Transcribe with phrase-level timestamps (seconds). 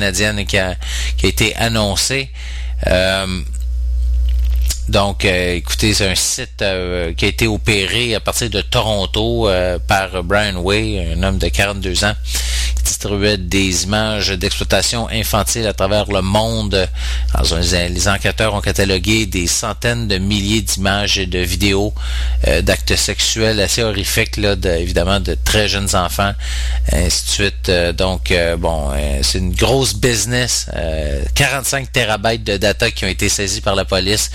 [0.00, 0.74] canadienne qui a,
[1.16, 2.30] qui a été annoncée.
[2.86, 3.42] Euh,
[4.90, 9.48] donc, euh, écoutez, c'est un site euh, qui a été opéré à partir de Toronto
[9.48, 12.14] euh, par Brian Way, un homme de 42 ans,
[12.74, 16.88] qui distribuait des images d'exploitation infantile à travers le monde.
[17.62, 21.94] Les enquêteurs ont catalogué des centaines de milliers d'images et de vidéos
[22.62, 26.32] d'actes sexuels assez horrifiques, évidemment, de très jeunes enfants,
[26.92, 27.70] ainsi de suite.
[27.96, 28.90] donc, bon,
[29.22, 30.66] c'est une grosse business.
[31.34, 34.30] 45 terabytes de data qui ont été saisis par la police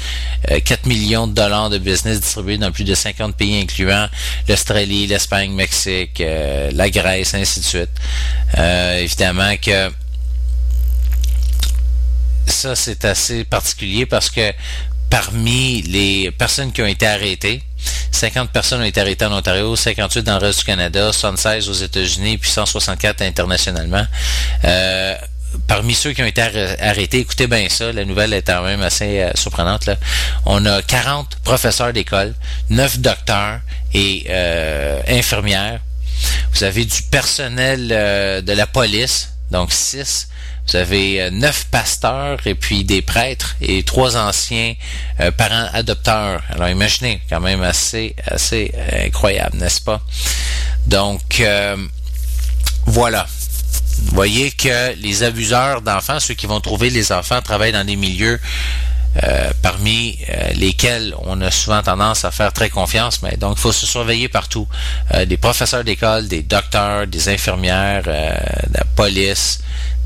[0.48, 4.08] 4 euh, millions de dollars de business distribués dans plus de 50 pays, incluant
[4.48, 7.90] l'Australie, l'Espagne, le Mexique, euh, la Grèce, ainsi de suite.
[8.58, 9.92] Euh, évidemment que
[12.48, 14.54] ça, c'est assez particulier parce que
[15.10, 17.64] parmi les personnes qui ont été arrêtées,
[18.12, 21.74] 50 personnes ont été arrêtées en Ontario, 58 dans le reste du Canada, 76 aux
[21.74, 24.06] États-Unis, puis 164 internationalement.
[24.64, 25.16] Euh,
[25.68, 29.22] parmi ceux qui ont été arrêtés, écoutez bien ça, la nouvelle est quand même assez
[29.22, 29.86] euh, surprenante.
[29.86, 29.96] Là.
[30.46, 32.34] On a 40 professeurs d'école,
[32.70, 33.60] 9 docteurs
[33.94, 35.80] et euh, infirmières.
[36.54, 40.30] Vous avez du personnel euh, de la police, donc 6.
[40.68, 44.74] Vous avez neuf pasteurs et puis des prêtres et trois anciens
[45.38, 46.42] parents adopteurs.
[46.50, 48.74] Alors imaginez, quand même assez assez
[49.06, 50.02] incroyable, n'est-ce pas?
[50.88, 51.44] Donc
[52.88, 53.28] voilà.
[54.04, 57.96] Vous voyez que les abuseurs d'enfants, ceux qui vont trouver les enfants, travaillent dans des
[57.96, 58.40] milieux
[59.24, 63.62] euh, parmi euh, lesquels on a souvent tendance à faire très confiance, mais donc il
[63.62, 64.68] faut se surveiller partout.
[65.14, 69.60] Euh, des professeurs d'école, des docteurs, des infirmières, de la police,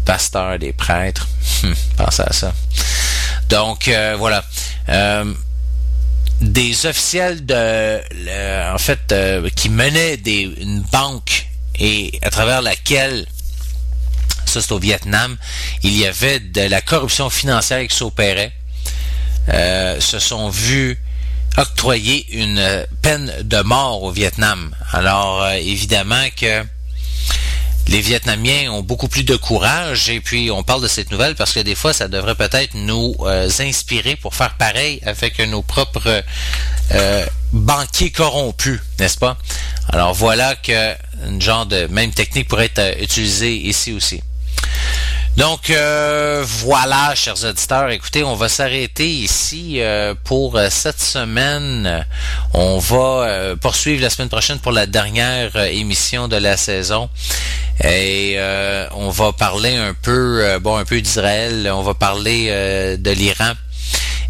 [0.06, 1.28] pasteurs, des prêtres.
[1.64, 2.54] Hum, pensez à ça.
[3.50, 4.44] Donc voilà.
[6.40, 9.14] des officiels de en fait
[9.56, 11.48] qui menaient une banque
[11.80, 13.26] et à travers laquelle
[14.50, 15.38] ça c'est au Vietnam,
[15.83, 18.52] il y avait de la corruption financière qui s'opérait,
[19.50, 21.00] euh, se sont vus
[21.58, 24.76] octroyer une peine de mort au Vietnam.
[24.92, 26.64] Alors euh, évidemment que
[27.87, 31.54] les Vietnamiens ont beaucoup plus de courage et puis on parle de cette nouvelle parce
[31.54, 36.23] que des fois ça devrait peut-être nous euh, inspirer pour faire pareil avec nos propres
[37.52, 39.37] banquiers corrompus, n'est-ce pas?
[39.89, 40.95] Alors voilà que
[41.27, 44.21] une genre de même technique pourrait être utilisée ici aussi.
[45.39, 52.05] Donc euh, voilà, chers auditeurs, écoutez, on va s'arrêter ici euh, pour euh, cette semaine.
[52.53, 57.09] On va poursuivre la semaine prochaine pour la dernière émission de la saison.
[57.81, 58.37] Et
[58.91, 63.53] on va parler un peu, bon, un peu d'Israël, on va parler de l'Iran.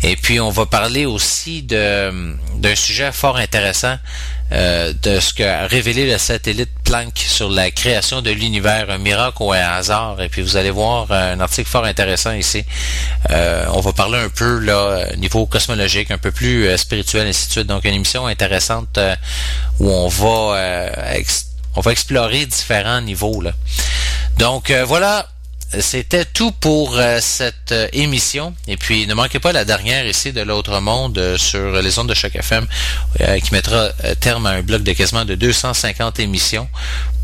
[0.01, 3.97] Et puis on va parler aussi d'un sujet fort intéressant
[4.51, 9.43] euh, de ce qu'a révélé le satellite Planck sur la création de l'univers, un miracle
[9.43, 10.21] ou un hasard.
[10.21, 12.63] Et puis vous allez voir un article fort intéressant ici.
[13.29, 17.47] Euh, on va parler un peu là niveau cosmologique, un peu plus euh, spirituel, ainsi
[17.47, 17.67] de suite.
[17.67, 18.97] Donc une émission intéressante
[19.79, 20.81] où on va
[21.75, 23.41] on va explorer différents niveaux.
[23.41, 23.51] Là.
[24.37, 25.27] Donc voilà
[25.77, 28.55] c'était tout pour euh, cette euh, émission.
[28.67, 32.09] Et puis, ne manquez pas la dernière ici de l'autre monde euh, sur les ondes
[32.09, 32.65] de Choc FM
[33.43, 36.69] qui mettra terme à un bloc de quasiment de 250 émissions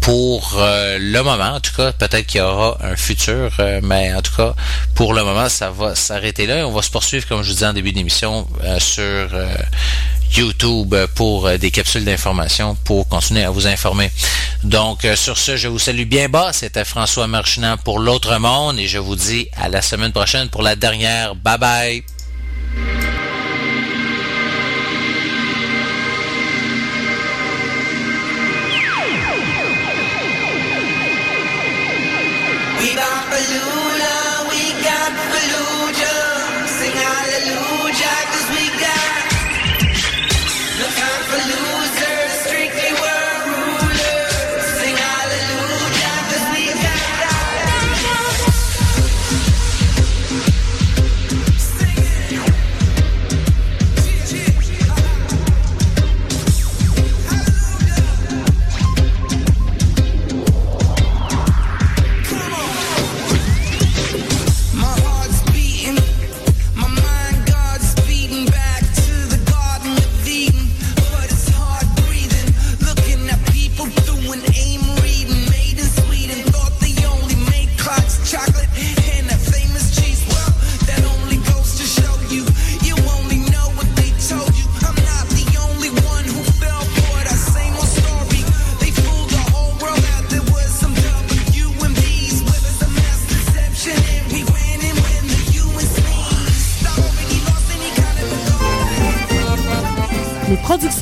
[0.01, 1.55] pour le moment.
[1.55, 3.51] En tout cas, peut-être qu'il y aura un futur,
[3.81, 4.53] mais en tout cas,
[4.93, 6.59] pour le moment, ça va s'arrêter là.
[6.59, 8.47] Et on va se poursuivre, comme je vous disais en début d'émission,
[8.79, 9.29] sur
[10.37, 14.11] YouTube pour euh, des capsules d'information pour continuer à vous informer.
[14.63, 16.51] Donc, euh, sur ce, je vous salue bien bas.
[16.53, 20.61] C'était François Marchinand pour l'autre monde et je vous dis à la semaine prochaine pour
[20.61, 21.35] la dernière.
[21.35, 22.03] Bye bye.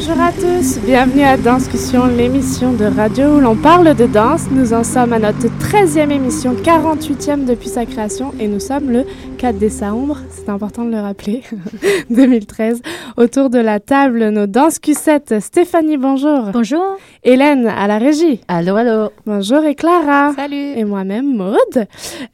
[0.00, 4.48] Bonjour à tous, bienvenue à Danscussion, l'émission de radio où l'on parle de danse.
[4.48, 9.04] Nous en sommes à notre 13e émission, 48e depuis sa création et nous sommes le
[9.38, 10.18] 4 décembre,
[10.48, 11.42] c'est important de le rappeler,
[12.08, 12.80] 2013.
[13.18, 15.40] Autour de la table, nos danscussettes.
[15.40, 16.44] Stéphanie, bonjour.
[16.54, 16.96] Bonjour.
[17.22, 18.40] Hélène, à la régie.
[18.48, 19.10] Allô, allô.
[19.26, 20.32] Bonjour et Clara.
[20.34, 20.56] Salut.
[20.56, 21.86] Et moi-même, Maude.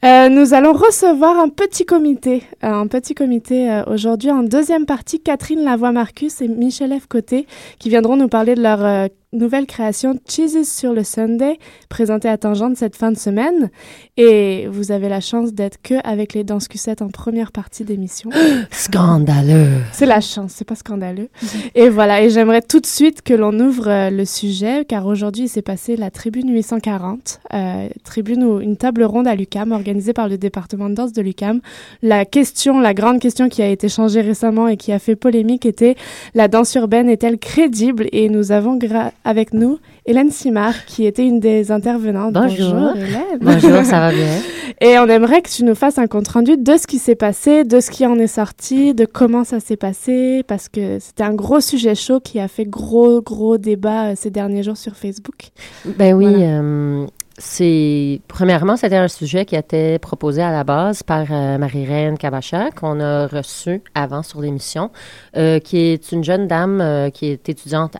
[0.05, 4.85] Euh, nous allons recevoir un petit comité, euh, un petit comité euh, aujourd'hui en deuxième
[4.85, 7.07] partie, Catherine Lavoie-Marcus et Michel F.
[7.07, 7.47] Côté,
[7.79, 11.57] qui viendront nous parler de leur euh, nouvelle création Cheeses sur le Sunday,
[11.89, 13.69] présentée à Tangente cette fin de semaine.
[14.17, 18.29] Et vous avez la chance d'être que avec les danses cussettes en première partie d'émission.
[18.71, 19.67] Scandaleux.
[19.91, 21.29] C'est la chance, c'est pas scandaleux.
[21.75, 25.43] Et voilà, et j'aimerais tout de suite que l'on ouvre euh, le sujet, car aujourd'hui
[25.43, 30.13] il s'est passé la Tribune 840, euh, tribune ou une table ronde à l'UCAM, organisée
[30.13, 31.59] par le département de danse de l'UCAM.
[32.01, 35.65] La question, la grande question qui a été changée récemment et qui a fait polémique
[35.65, 35.95] était
[36.33, 38.07] la danse urbaine est-elle crédible?
[38.11, 42.33] Et nous avons gra- avec nous Hélène Simard, qui était une des intervenantes.
[42.33, 42.91] Bonjour.
[42.95, 43.39] Hélène.
[43.41, 44.39] Bonjour, ça va bien?
[44.81, 47.79] Et on aimerait que tu nous fasses un compte-rendu de ce qui s'est passé, de
[47.79, 51.61] ce qui en est sorti, de comment ça s'est passé, parce que c'était un gros
[51.61, 55.49] sujet chaud qui a fait gros, gros débat euh, ces derniers jours sur Facebook.
[55.85, 56.59] Ben oui, Voilà.
[56.61, 57.05] euh,
[57.37, 62.17] c'est premièrement, c'était un sujet qui a été proposé à la base par euh, Marie-Reine
[62.17, 64.91] Kabacha, qu'on a reçu avant sur l'émission,
[65.37, 67.95] euh, qui est une jeune dame qui est étudiante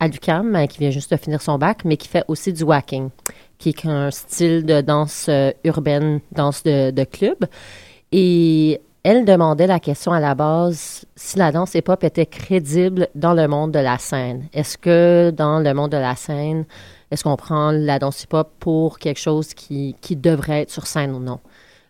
[0.00, 3.10] à euh, qui vient juste de finir son bac, mais qui fait aussi du whacking,
[3.58, 7.46] qui est un style de danse euh, urbaine, danse de, de club.
[8.12, 13.34] Et elle demandait la question à la base si la danse hip-hop était crédible dans
[13.34, 14.46] le monde de la scène.
[14.52, 16.64] Est-ce que dans le monde de la scène,
[17.10, 21.12] est-ce qu'on prend la danse hip-hop pour quelque chose qui, qui devrait être sur scène
[21.12, 21.40] ou non?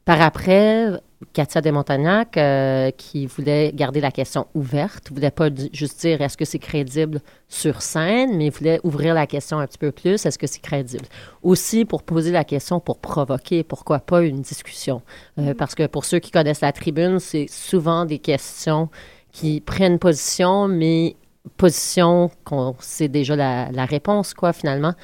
[0.09, 0.89] Par après,
[1.35, 6.47] Katia Desmontagnac, euh, qui voulait garder la question ouverte, voulait pas juste dire est-ce que
[6.47, 10.47] c'est crédible sur scène, mais voulait ouvrir la question un petit peu plus, est-ce que
[10.47, 11.05] c'est crédible?
[11.43, 15.03] Aussi pour poser la question, pour provoquer, pourquoi pas une discussion?
[15.39, 18.89] Euh, Parce que pour ceux qui connaissent la tribune, c'est souvent des questions
[19.31, 21.17] qui prennent position, mais
[21.59, 24.95] position qu'on sait déjà la, la réponse, quoi, finalement.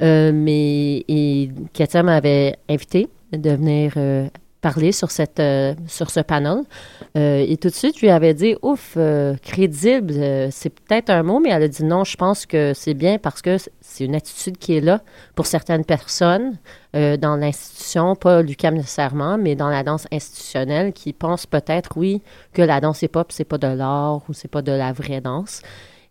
[0.00, 3.92] Euh, mais et Katia m'avait invité de venir
[4.64, 6.62] parler sur, cette, euh, sur ce panel.
[7.18, 10.14] Euh, et tout de suite, je lui avais dit, ouf, euh, crédible,
[10.50, 13.42] c'est peut-être un mot, mais elle a dit non, je pense que c'est bien parce
[13.42, 15.02] que c'est une attitude qui est là
[15.34, 16.56] pour certaines personnes
[16.94, 22.62] dans l'institution, pas l'UQAM nécessairement, mais dans la danse institutionnelle, qui pensent peut-être, oui, que
[22.62, 25.60] la danse hip-hop, c'est pas de l'art ou c'est pas de la vraie danse.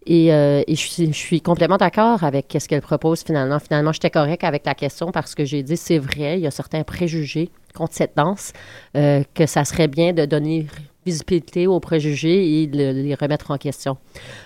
[0.05, 3.59] Et, euh, je, suis, complètement d'accord avec ce qu'elle propose finalement.
[3.59, 6.51] Finalement, j'étais correct avec la question parce que j'ai dit c'est vrai, il y a
[6.51, 8.53] certains préjugés contre cette danse,
[8.95, 10.67] euh, que ça serait bien de donner
[11.05, 13.97] visibilité aux préjugés et de les remettre en question.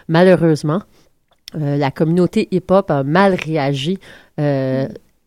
[0.08, 0.82] Malheureusement,
[1.56, 4.00] euh, la communauté hip-hop a mal réagi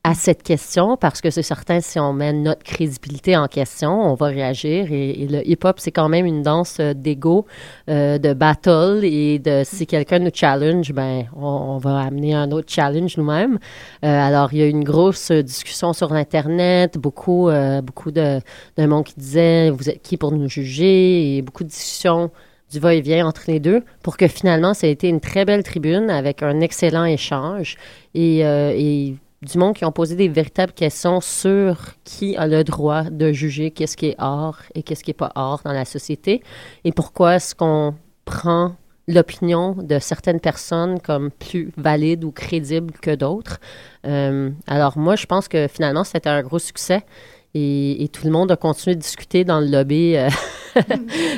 [0.02, 4.14] à cette question parce que c'est certain, si on met notre crédibilité en question, on
[4.14, 4.90] va réagir.
[4.90, 7.46] Et, le hip-hop, c'est quand même une danse euh, d'ego,
[7.88, 9.00] euh, de battle.
[9.04, 13.58] Et de si quelqu'un nous challenge, ben, on, va amener un autre challenge nous-mêmes.
[14.04, 18.40] Euh, alors, il y a une grosse discussion sur Internet, beaucoup, euh, beaucoup de,
[18.78, 22.30] de monde qui disait Vous êtes qui pour nous juger Et beaucoup de discussions
[22.70, 26.10] du va-et-vient entre les deux pour que finalement, ça a été une très belle tribune
[26.10, 27.76] avec un excellent échange.
[28.14, 32.62] Et, euh, et du monde qui ont posé des véritables questions sur qui a le
[32.62, 35.86] droit de juger qu'est-ce qui est art et qu'est-ce qui n'est pas art dans la
[35.86, 36.42] société
[36.84, 37.94] et pourquoi est-ce qu'on
[38.26, 38.74] prend
[39.08, 43.58] l'opinion de certaines personnes comme plus valide ou crédible que d'autres.
[44.06, 47.04] Euh, alors moi, je pense que finalement, c'était un gros succès
[47.54, 50.28] Et, tout le monde a continué de discuter dans le lobby euh,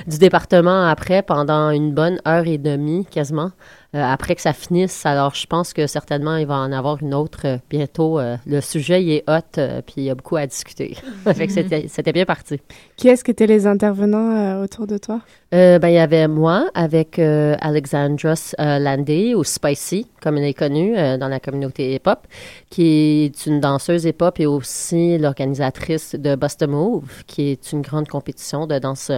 [0.07, 3.53] du département après pendant une bonne heure et demie quasiment.
[3.95, 5.05] Euh, après que ça finisse.
[5.05, 8.19] Alors, je pense que certainement, il va en avoir une autre euh, bientôt.
[8.19, 10.97] Euh, le sujet, il est hot, puis il y a beaucoup à discuter.
[11.35, 11.53] fait que
[11.89, 12.59] c'était bien parti.
[12.97, 15.21] Qui est-ce qui étaient les intervenants autour de toi?
[15.51, 21.29] Ben, il y avait moi avec Alexandros Landé, ou Spicy, comme elle est connue dans
[21.29, 22.27] la communauté hip-hop,
[22.71, 27.83] qui est une danseuse hip-hop et aussi l'organisatrice de Bust a Move, qui est une
[27.83, 29.13] grande compétition de danse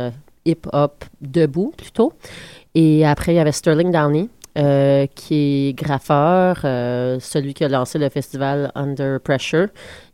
[0.44, 2.12] hip-hop debout, plutôt.
[2.74, 7.68] Et après, il y avait Sterling Downey, euh, qui est graffeur, euh, celui qui a
[7.68, 9.66] lancé le festival Under Pressure.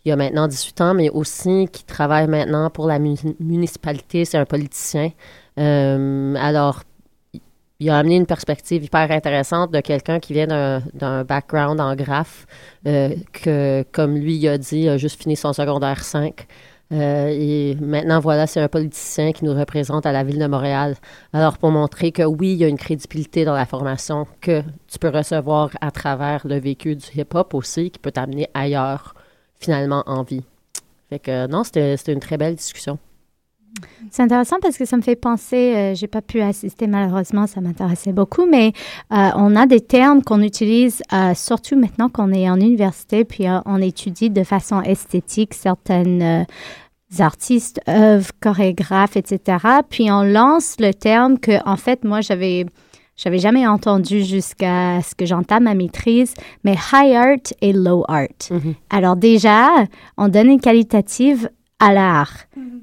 [0.05, 4.25] Il a maintenant 18 ans, mais aussi qui travaille maintenant pour la mu- municipalité.
[4.25, 5.11] C'est un politicien.
[5.59, 6.83] Euh, alors,
[7.81, 10.47] il a amené une perspective hyper intéressante de quelqu'un qui vient
[10.95, 12.47] d'un- background en graphe,
[12.85, 16.47] que, comme lui il a dit, a juste fini son secondaire 5.
[16.93, 20.97] Euh, et maintenant, voilà, c'est un politicien qui nous représente à la ville de Montréal.
[21.33, 24.99] Alors, pour montrer que oui, il y a une crédibilité dans la formation que tu
[24.99, 29.15] peux recevoir à travers le vécu du hip-hop aussi, qui peut t'amener ailleurs,
[29.61, 30.43] finalement, en vie.
[31.11, 32.99] Fait que non, c'était une très belle discussion.
[34.11, 37.61] C'est intéressant parce que ça me fait penser, euh, j'ai pas pu assister malheureusement, ça
[37.61, 38.73] m'intéressait beaucoup, mais
[39.13, 43.47] euh, on a des termes qu'on utilise euh, surtout maintenant qu'on est en université, puis
[43.47, 46.47] euh, on étudie de façon esthétique certaines
[47.19, 49.59] artistes, œuvres, chorégraphes, etc.
[49.89, 52.67] Puis on lance le terme que, en fait, moi j'avais
[53.17, 56.33] j'avais jamais entendu jusqu'à ce que j'entame ma maîtrise,
[56.65, 58.29] mais high art et low art.
[58.51, 58.75] Mhm.
[58.89, 59.69] Alors déjà,
[60.17, 62.33] on donne une qualitative à l'art.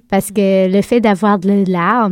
[0.09, 2.09] Parce que le fait d'avoir de l'art,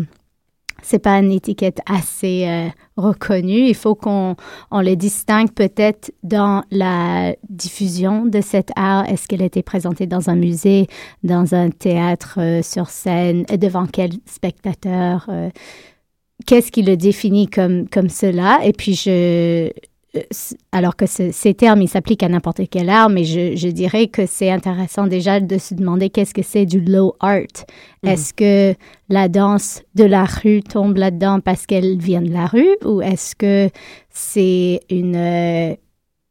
[0.81, 3.67] c'est pas une étiquette assez euh, reconnue.
[3.67, 4.35] Il faut qu'on
[4.69, 9.09] on le distingue peut-être dans la diffusion de cet art.
[9.09, 10.87] Est-ce qu'elle a été présentée dans un musée,
[11.23, 15.49] dans un théâtre, euh, sur scène, et devant quel spectateur euh,
[16.45, 18.59] Qu'est-ce qui le définit comme, comme cela?
[18.63, 19.69] Et puis, je, euh,
[20.72, 24.07] alors que ce- ces termes, ils s'appliquent à n'importe quel art, mais je, je dirais
[24.07, 27.41] que c'est intéressant déjà de se demander qu'est-ce que c'est du low art.
[28.03, 28.10] Mhm.
[28.12, 28.75] Est-ce que
[29.10, 33.36] la danse de la rue tombe là-dedans parce qu'elle vient de la rue ou est-ce
[33.36, 33.69] que
[34.10, 35.75] c'est une euh,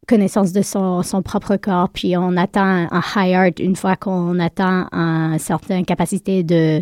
[0.06, 4.38] connaissance de son, son propre corps, puis on atteint un high art une fois qu'on
[4.38, 6.80] atteint une certaine capacité de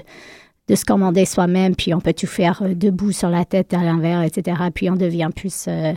[0.68, 3.82] de se commander soi-même, puis on peut tout faire euh, debout sur la tête à
[3.82, 4.56] l'envers, etc.
[4.72, 5.92] Puis on devient plus euh,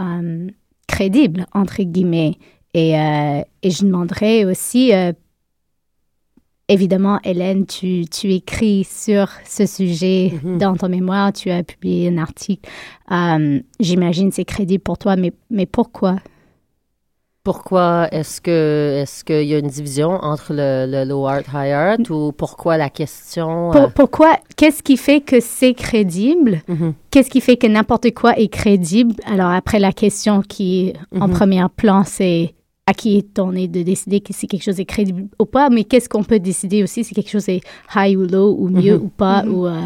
[0.00, 0.48] euh,
[0.86, 2.34] crédible, entre guillemets.
[2.74, 5.12] Et, euh, et je demanderais aussi, euh,
[6.68, 10.58] évidemment, Hélène, tu, tu écris sur ce sujet Mhm.
[10.58, 12.68] dans ton mémoire, tu as publié un article.
[13.80, 16.16] J'imagine c'est crédible pour toi, mais, mais pourquoi?
[17.42, 21.72] Pourquoi est-ce que est-ce qu'il y a une division entre le, le low art high
[21.72, 24.36] art ou pourquoi la question euh, Pour- pourquoi?
[24.56, 26.60] Qu'est-ce qui fait que c'est crédible?
[26.68, 29.14] mhm, Qu'est-ce qui fait que n'importe quoi est crédible?
[29.24, 31.34] Alors après, la question qui en Mhm.
[31.34, 32.54] premier plan, c'est
[32.90, 36.08] à qui est donné de décider si quelque chose est crédible ou pas, mais qu'est-ce
[36.08, 37.60] qu'on peut décider aussi si quelque chose est
[37.94, 39.04] high ou low ou mieux Mhm.
[39.04, 39.54] ou pas, Mhm.
[39.54, 39.78] ou euh,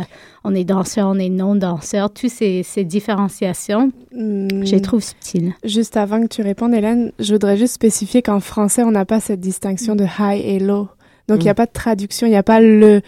[0.45, 5.53] on est danseur, on est non-danseur, toutes ces, ces différenciations, Hmm, je les trouve subtiles.
[5.65, 9.21] Juste avant que tu répondes, Hélène, je voudrais juste spécifier qu'en français, on n'a pas
[9.21, 10.89] cette distinction de high et low.
[11.29, 11.57] Donc, il n'y a Mm.
[11.57, 13.01] pas de traduction, il n'y a pas le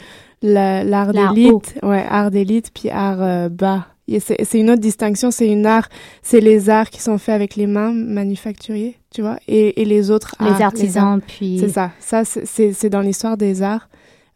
[0.43, 3.87] la- l'art L'art d'élite, ouais, art d'élite, puis art euh, bas.
[4.21, 5.89] C'est une autre distinction, c'est une art,
[6.23, 10.11] c'est les arts qui sont faits avec les mains, manufacturiers, tu vois, et, et les
[10.11, 10.57] autres arts.
[10.57, 11.59] les artisans, puis...
[11.59, 11.91] C'est ça.
[11.99, 13.89] Ça, c'est- dans l'histoire des arts.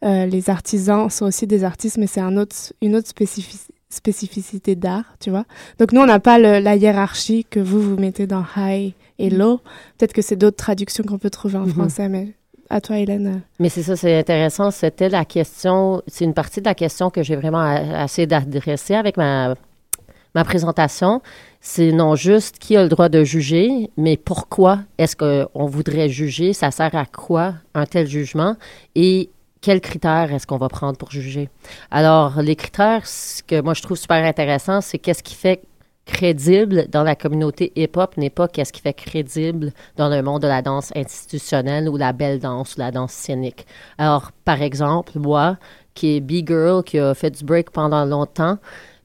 [0.03, 4.75] Euh, les artisans sont aussi des artistes, mais c'est un autre, une autre spécifici- spécificité
[4.75, 5.45] d'art, tu vois.
[5.79, 9.29] Donc nous, on n'a pas le- la hiérarchie que vous, vous mettez dans high et
[9.29, 9.59] low.
[9.97, 11.73] Peut-être que c'est d'autres traductions qu'on peut trouver en Mhm.
[11.73, 12.33] français, mais
[12.71, 13.41] à toi, Hélène.
[13.59, 14.71] Mais c'est ça, c'est intéressant.
[14.71, 18.95] C'était la question, c'est une partie de la question que j'ai vraiment a- essayé d'adresser
[18.95, 19.55] avec ma,
[20.33, 21.21] ma présentation.
[21.59, 26.53] C'est non juste qui a le droit de juger, mais pourquoi est-ce qu'on voudrait juger?
[26.53, 28.55] Ça sert à quoi un tel jugement?
[28.95, 29.29] Et
[29.61, 31.49] quels critères est-ce qu'on va prendre pour juger?
[31.91, 35.61] Alors, les critères, ce que moi je trouve super intéressant, c'est qu'est-ce qui fait
[36.11, 40.47] crédible dans la communauté hip-hop n'est pas qu'est-ce qui fait crédible dans le monde de
[40.47, 43.65] la danse institutionnelle ou la belle danse ou la danse scénique.
[43.97, 45.57] Alors, par exemple, moi,
[45.93, 48.57] qui est B-Girl, qui a fait du break pendant longtemps,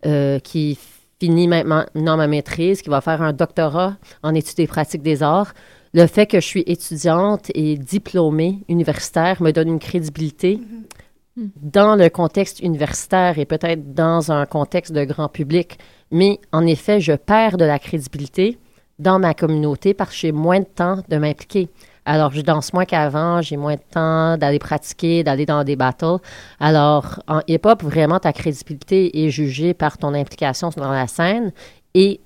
[0.05, 0.79] euh, qui
[1.21, 5.55] finit maintenant ma maîtrise, qui va faire un doctorat en études et pratiques des arts,
[5.95, 10.61] le fait que je suis étudiante et diplômée universitaire me donne une crédibilité
[11.37, 15.79] dans le contexte universitaire et peut-être dans un contexte de grand public.
[16.11, 18.59] Mais en effet, je perds de la crédibilité
[18.99, 21.69] dans ma communauté parce que j'ai moins de temps de m'impliquer.
[22.07, 26.19] Alors, je danse moins qu'avant, j'ai moins de temps d'aller pratiquer, d'aller dans des battles.
[26.61, 31.53] Alors, en hip-hop, vraiment, ta crédibilité est jugée par ton implication dans la scène
[31.95, 32.21] et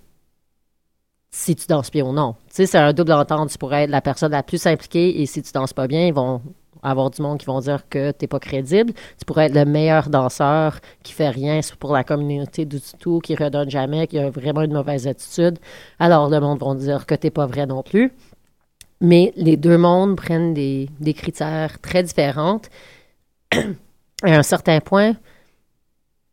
[1.30, 2.34] si tu danses bien ou non.
[2.48, 3.50] Tu sais, c'est un double entente.
[3.50, 6.12] Tu pourrais être la personne la plus impliquée et si tu danses pas bien, ils
[6.12, 6.42] vont
[6.82, 8.92] avoir du monde qui vont dire que tu n'es pas crédible.
[9.18, 13.34] Tu pourrais être le meilleur danseur qui fait rien pour la communauté du tout, qui
[13.34, 15.58] redonne jamais, qui a vraiment une mauvaise attitude.
[15.98, 18.12] Alors, le monde va dire que tu n'es pas vrai non plus.
[19.00, 22.60] Mais les deux mondes prennent des, critères très différents.
[23.52, 23.56] à
[24.26, 25.14] un certain point,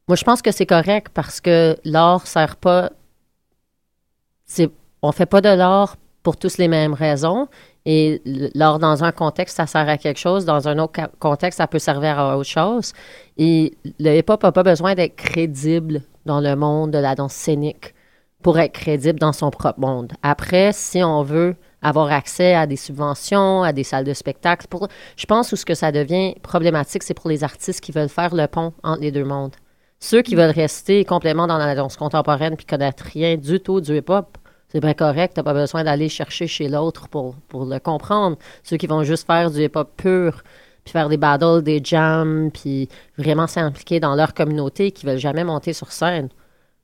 [0.07, 2.91] moi, je pense que c'est correct parce que l'art sert pas.
[5.01, 7.47] On fait pas de l'art pour tous les mêmes raisons.
[7.89, 8.21] Et
[8.53, 10.43] l'art, dans un contexte, ça sert à quelque chose.
[10.43, 12.91] Dans un autre contexte, ça peut servir à autre chose.
[13.37, 17.95] Et le hip-hop n'a pas besoin d'être crédible dans le monde de la danse scénique
[18.43, 20.11] pour être crédible dans son propre monde.
[20.21, 24.67] Après, si on veut avoir accès à des subventions, à des salles de spectacle,
[25.15, 28.35] je pense où ce que ça devient problématique, c'est pour les artistes qui veulent faire
[28.35, 29.55] le pont entre les deux mondes.
[30.01, 33.95] Ceux qui veulent rester complètement dans la danse contemporaine puis connaître rien du tout du
[33.97, 34.37] hip-hop,
[34.69, 38.37] c'est bien correct, t'as pas besoin d'aller chercher chez l'autre pour, pour le comprendre.
[38.63, 40.43] Ceux qui vont juste faire du hip-hop pur,
[40.83, 45.43] puis faire des battles, des jams, puis vraiment s'impliquer dans leur communauté, qui veulent jamais
[45.43, 46.29] monter sur scène,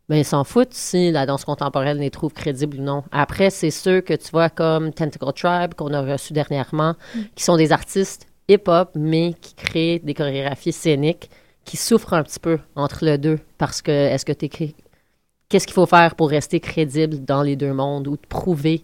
[0.09, 3.03] mais ben, ils s'en foutent si la danse contemporaine les trouve crédibles ou non.
[3.11, 7.19] Après, c'est ceux que tu vois comme Tentacle Tribe, qu'on a reçu dernièrement, mm.
[7.35, 11.29] qui sont des artistes hip-hop, mais qui créent des chorégraphies scéniques
[11.63, 13.39] qui souffrent un petit peu entre les deux.
[13.57, 14.75] Parce que, est-ce que tu es
[15.53, 18.81] qu'est-ce qu'il faut faire pour rester crédible dans les deux mondes ou prouver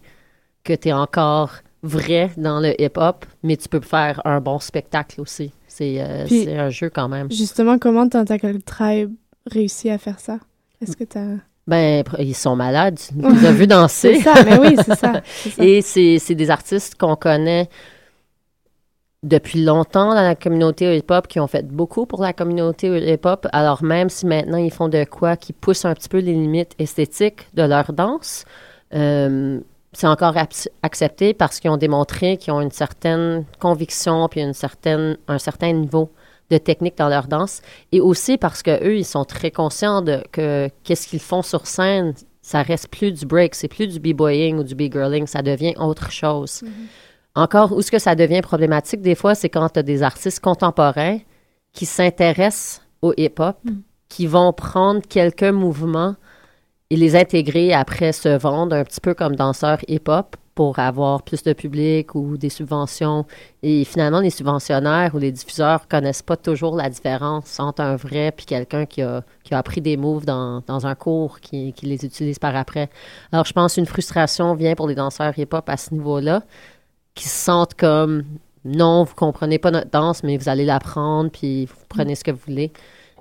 [0.62, 1.50] que tu es encore
[1.82, 5.50] vrai dans le hip-hop, mais tu peux faire un bon spectacle aussi.
[5.66, 6.26] C'est euh,
[6.60, 7.28] un jeu quand même.
[7.32, 9.10] Justement, comment Tentacle Tribe
[9.50, 10.38] réussit à faire ça?
[10.80, 11.38] Est-ce que tu as...
[11.66, 13.00] Ben, ils sont malades.
[13.08, 14.14] Tu les as vus danser.
[14.14, 15.22] c'est ça, mais oui, c'est ça.
[15.58, 17.68] Et c'est des artistes qu'on connaît
[19.22, 23.46] depuis longtemps dans la communauté hip-hop, qui ont fait beaucoup pour la communauté hip-hop.
[23.52, 26.74] Alors même si maintenant ils font de quoi qui pousse un petit peu les limites
[26.78, 28.44] esthétiques de leur danse,
[28.94, 29.60] euh,
[29.92, 30.34] c'est encore
[30.82, 35.72] accepté parce qu'ils ont démontré qu'ils ont une certaine conviction puis une certaine, un certain
[35.72, 36.10] niveau
[36.50, 37.60] de technique dans leur danse.
[37.92, 41.66] Et aussi parce que eux, ils sont très conscients de que qu'est-ce qu'ils font sur
[41.66, 45.74] scène, ça reste plus du break, c'est plus du b-boying ou du b-girling, ça devient
[45.78, 46.62] autre chose.
[46.62, 47.09] Mm-hmm.
[47.34, 50.40] Encore, où ce que ça devient problématique des fois, c'est quand tu as des artistes
[50.40, 51.18] contemporains
[51.72, 53.70] qui s'intéressent au hip-hop, mm.
[54.08, 56.16] qui vont prendre quelques mouvements
[56.90, 61.44] et les intégrer après se vendre un petit peu comme danseurs hip-hop pour avoir plus
[61.44, 63.24] de public ou des subventions.
[63.62, 68.32] Et finalement, les subventionnaires ou les diffuseurs connaissent pas toujours la différence entre un vrai
[68.36, 71.86] puis quelqu'un qui a, qui a appris des moves dans, dans un cours qui, qui
[71.86, 72.90] les utilise par après.
[73.30, 76.42] Alors, je pense qu'une frustration vient pour les danseurs hip-hop à ce niveau-là
[77.20, 78.24] qui se sentent comme
[78.64, 82.30] non, vous comprenez pas notre danse, mais vous allez l'apprendre, puis vous prenez ce que
[82.30, 82.72] vous voulez.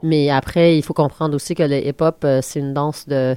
[0.04, 3.36] Mais après, il faut comprendre aussi que le hip-hop, euh, c'est une danse de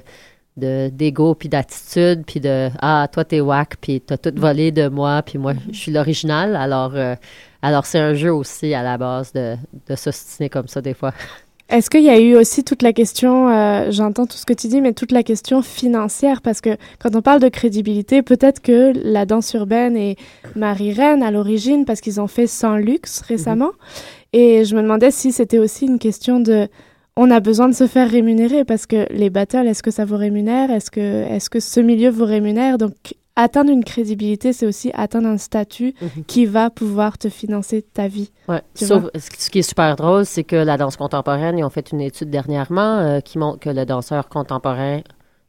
[0.55, 5.23] d'ego puis d'attitude puis de ah toi t'es whack puis t'as tout volé de moi
[5.23, 7.15] puis moi je suis l'original alors euh,
[7.63, 9.57] alors c'est un jeu aussi à la base de
[9.89, 11.15] de s'ostiner comme ça des fois
[11.69, 14.69] Est-ce qu'il y a eu aussi toute la question, euh, j'entends tout ce que tu
[14.69, 18.93] dis, mais toute la question financière, parce que quand on parle de crédibilité, peut-être que
[18.95, 20.17] la danse urbaine et
[20.55, 23.73] Marie-Reine à l'origine, parce qu'ils ont fait Sans Luxe récemment, mhm.
[24.35, 26.69] et je me demandais si c'était aussi une question de,
[27.17, 30.17] on a besoin de se faire rémunérer, parce que les battles, est-ce que ça vous
[30.17, 30.71] rémunère?
[30.71, 32.77] Est-ce que, est-ce que ce milieu vous rémunère?
[32.77, 32.93] Donc
[33.37, 36.25] atteindre une crédibilité, c'est aussi atteindre un statut mhm.
[36.27, 38.31] qui va pouvoir te financer ta vie.
[38.49, 38.63] Ouais.
[38.75, 42.01] Sauf, ce qui est super drôle, c'est que la danse contemporaine, ils ont fait une
[42.01, 45.01] étude dernièrement euh, qui montre que le danseur contemporain,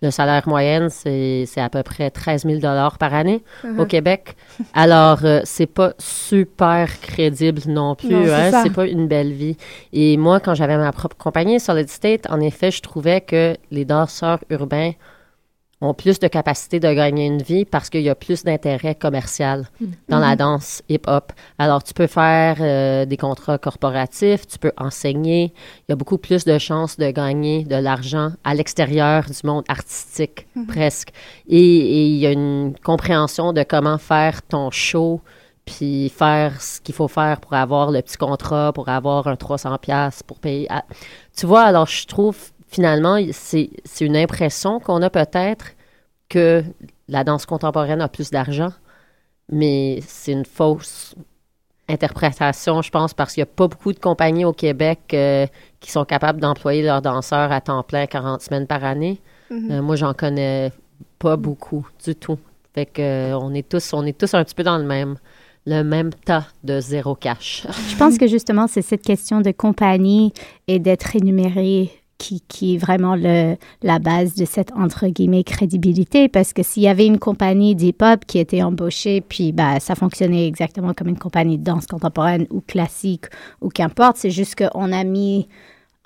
[0.01, 2.59] le salaire moyen, c'est à peu près 13 000
[2.99, 3.79] par année uh-huh.
[3.79, 4.35] au Québec.
[4.73, 8.29] Alors, euh, c'est pas super crédible non plus.
[8.29, 8.51] hein?
[8.63, 9.55] C'est pas une belle vie.
[9.93, 13.85] Et moi, quand j'avais ma propre compagnie, Solid State, en effet, je trouvais que les
[13.85, 14.91] danseurs urbains
[15.83, 19.67] ont plus de capacité de gagner une vie parce qu'il y a plus d'intérêt commercial
[19.79, 19.85] mm.
[20.09, 20.37] dans la mm-hmm.
[20.37, 21.33] danse hip-hop.
[21.59, 25.53] Alors, tu peux faire euh, des contrats corporatifs, tu peux enseigner.
[25.81, 29.65] Il y a beaucoup plus de chances de gagner de l'argent à l'extérieur du monde
[29.67, 30.65] artistique, mm-hmm.
[30.67, 31.09] presque.
[31.47, 35.21] Et, il y a une compréhension de comment faire ton show,
[35.65, 39.77] puis faire ce qu'il faut faire pour avoir le petit contrat, pour avoir un 300
[39.79, 40.67] pièces pour payer.
[41.35, 42.37] Tu vois, alors je trouve
[42.73, 43.69] finalement, c'est
[44.01, 45.67] une impression qu'on a peut-être
[46.29, 46.63] que
[47.07, 48.71] la danse contemporaine a plus d'argent,
[49.49, 51.15] mais c'est une fausse
[51.89, 55.45] interprétation, je pense, parce qu'il n'y a pas beaucoup de compagnies au Québec euh,
[55.79, 59.19] qui sont capables d'employer leurs danseurs à temps plein 40 semaines par année.
[59.51, 59.71] Mm-hmm.
[59.71, 60.71] Euh, moi, j'en connais
[61.19, 62.39] pas beaucoup du tout.
[62.73, 65.17] Fait que euh, on est tous on est tous un petit peu dans le même
[65.65, 67.67] le même tas de zéro cash.
[67.89, 70.33] Je pense que justement, c'est cette question de compagnie
[70.67, 71.91] et d'être rémunéré
[72.23, 76.29] qui, qui est vraiment le, la base de cette, entre guillemets, crédibilité.
[76.29, 80.47] Parce que s'il y avait une compagnie d'hip-hop qui était embauchée, puis bah, ça fonctionnait
[80.47, 83.25] exactement comme une compagnie de danse contemporaine ou classique
[83.59, 85.49] ou qu'importe, c'est juste qu'on a mis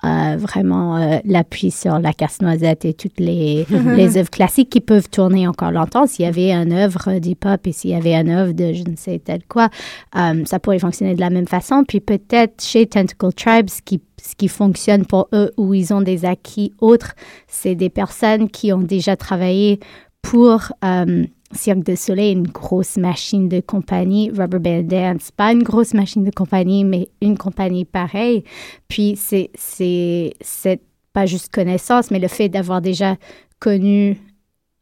[0.04, 3.64] euh, vraiment euh, l'appui sur la casse-noisette et toutes les,
[3.96, 6.08] les œuvres classiques qui peuvent tourner encore longtemps.
[6.08, 8.96] S'il y avait une œuvre d'hip-hop et s'il y avait une œuvre de je ne
[8.96, 9.68] sais tel quoi,
[10.16, 11.84] euh, ça pourrait fonctionner de la même façon.
[11.86, 16.26] Puis peut-être chez Tentacle Tribes, qui, ce qui fonctionne pour eux où ils ont des
[16.26, 17.14] acquis autres,
[17.46, 19.80] c'est des personnes qui ont déjà travaillé
[20.20, 25.62] pour euh, Cirque du Soleil, une grosse machine de compagnie, Rubber Band Dance, pas une
[25.62, 28.44] grosse machine de compagnie, mais une compagnie pareille.
[28.86, 30.82] Puis c'est, c'est, c'est
[31.14, 33.16] pas juste connaissance, mais le fait d'avoir déjà
[33.60, 34.18] connu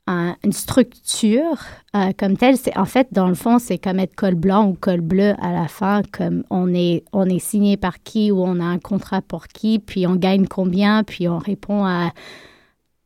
[0.06, 1.58] un- une structure
[1.96, 4.74] euh, comme telle, c'est en fait, dans le fond, c'est comme être col blanc ou
[4.74, 8.60] col bleu à la fin, comme on est, on est signé par qui ou on
[8.60, 12.12] a un contrat pour qui, puis on gagne combien, puis on répond à,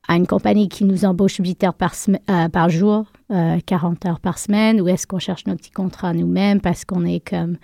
[0.09, 1.95] à une compagnie qui nous embauche 8 heures par,
[2.29, 6.13] euh, par jour, euh, 40 heures par semaine, ou est-ce qu'on cherche nos petits contrats
[6.13, 7.57] nous-mêmes parce qu'on est comme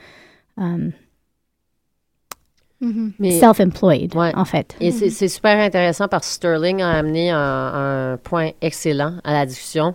[2.80, 4.32] Mais, self-employed, Ouais.
[4.36, 4.76] en fait.
[4.80, 9.32] et c'est c'est super intéressant parce que Sterling a amené un, un point excellent à
[9.32, 9.94] la discussion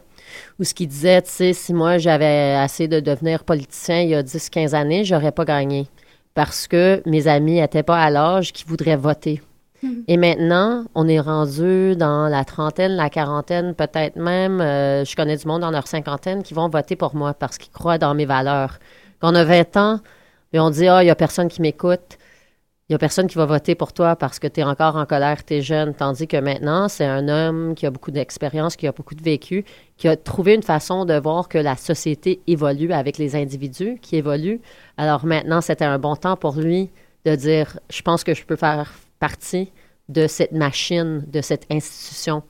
[0.60, 4.16] où ce qu'il disait, tu sais, si moi j'avais essayé de devenir politicien il y
[4.16, 5.88] a 10-15 années, j'aurais pas gagné
[6.34, 9.42] parce que mes amis n'étaient pas à l'âge qui voudraient voter.
[10.08, 15.36] Et maintenant, on est rendu dans la trentaine, la quarantaine, peut-être même, euh, je connais
[15.38, 18.26] du monde dans leur cinquantaine qui vont voter pour moi parce qu'ils croient dans mes
[18.26, 18.78] valeurs.
[19.20, 20.00] Quand on a 20 ans,
[20.54, 22.20] et on dit, ah, il n'y a personne qui m'écoute,
[22.92, 25.06] il n'y a personne qui va voter pour toi parce que tu es encore en
[25.06, 25.94] colère, tu es jeune.
[25.94, 29.64] Tandis que maintenant, c'est un homme qui a beaucoup d'expérience, qui a beaucoup de vécu,
[29.96, 34.18] qui a trouvé une façon de voir que la société évolue avec les individus qui
[34.18, 34.60] évoluent.
[34.98, 36.90] Alors maintenant, c'était un bon temps pour lui
[37.24, 39.72] de dire, je pense que je peux faire partie
[40.10, 42.44] de cette machine, de cette institution.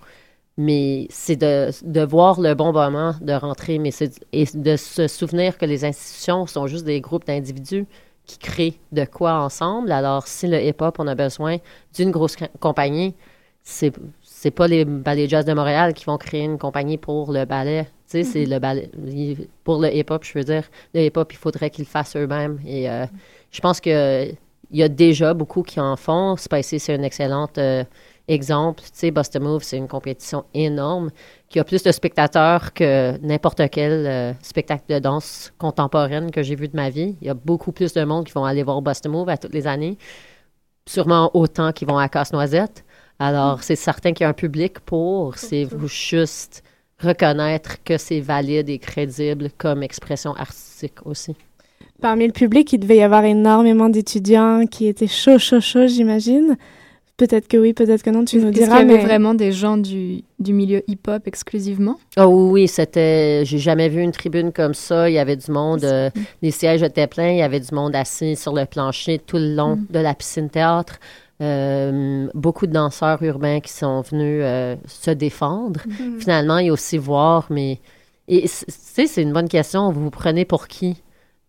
[0.57, 3.91] Mais c'est de, voir le bon moment de rentrer, mais
[4.33, 7.85] et de se souvenir que les institutions sont juste des groupes d'individus
[8.25, 9.91] qui créent de quoi ensemble.
[9.91, 11.57] Alors, si le hip-hop, on a besoin
[11.95, 13.15] d'une grosse compagnie,
[13.63, 17.45] c'est c'est pas les ballets jazz de Montréal qui vont créer une compagnie pour le
[17.45, 17.85] ballet.
[18.09, 18.89] Tu sais, c'est le ballet.
[19.63, 20.63] Pour le hip-hop, je veux dire,
[20.95, 22.59] le hip-hop, il faudrait qu'ils le fassent eux-mêmes.
[22.65, 23.05] Et euh,
[23.51, 24.31] je pense que
[24.71, 26.37] il y a déjà beaucoup qui en font.
[26.37, 27.83] Spicy, c'est un excellent euh,
[28.27, 28.83] exemple.
[28.83, 31.11] Tu sais, Bust a Move, c'est une compétition énorme
[31.49, 36.55] qui a plus de spectateurs que n'importe quel euh, spectacle de danse contemporaine que j'ai
[36.55, 37.15] vu de ma vie.
[37.21, 39.53] Il y a beaucoup plus de monde qui vont aller voir Bust Move à toutes
[39.53, 39.97] les années.
[40.87, 42.83] Sûrement autant qui vont à Casse-Noisette.
[43.19, 45.37] Alors, c'est certain qu'il y a un public pour.
[45.37, 46.63] C'est vous juste
[46.99, 51.35] reconnaître que c'est valide et crédible comme expression artistique aussi.
[52.01, 56.57] Parmi le public, il devait y avoir énormément d'étudiants qui étaient chauds, chauds, chauds, j'imagine.
[57.21, 58.77] Peut-être que oui, peut-être que non, tu Est-ce nous qu'il y diras.
[58.77, 61.97] avait Mais vraiment des gens du, du milieu hip-hop exclusivement?
[62.17, 63.43] Oh oui, oui, c'était.
[63.45, 65.07] J'ai jamais vu une tribune comme ça.
[65.07, 65.83] Il y avait du monde.
[65.83, 66.09] euh,
[66.41, 67.29] les sièges étaient pleins.
[67.29, 69.85] Il y avait du monde assis sur le plancher tout le long Mm.
[69.91, 70.99] de la piscine théâtre.
[71.41, 75.79] Euh, beaucoup de danseurs urbains qui sont venus euh, se défendre.
[76.19, 77.79] Finalement, il y a aussi voir, mais.
[78.27, 79.91] Et tu sais, c'est une bonne question.
[79.91, 81.01] Vous vous prenez pour qui?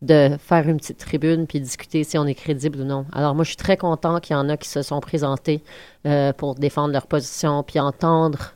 [0.02, 3.06] De faire une petite tribune puis discuter si on est crédible ou non.
[3.12, 5.62] Alors moi, je suis très content qu'il y en a qui se sont présentés
[6.06, 8.54] euh, pour défendre leur position puis entendre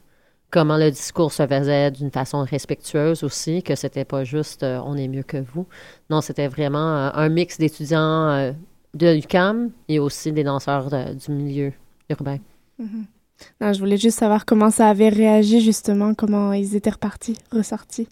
[0.51, 4.97] comment le discours se faisait d'une façon respectueuse aussi, que c'était pas juste euh, on
[4.97, 5.67] est mieux que vous.
[6.11, 8.53] Non, c'était vraiment euh, un mix d'étudiants
[8.95, 11.73] de l'UCAM et aussi des danseurs du milieu
[12.11, 12.39] urbain.
[12.79, 18.09] non, je voulais juste savoir comment ça avait réagi, justement, comment ils étaient repartis, ressortis.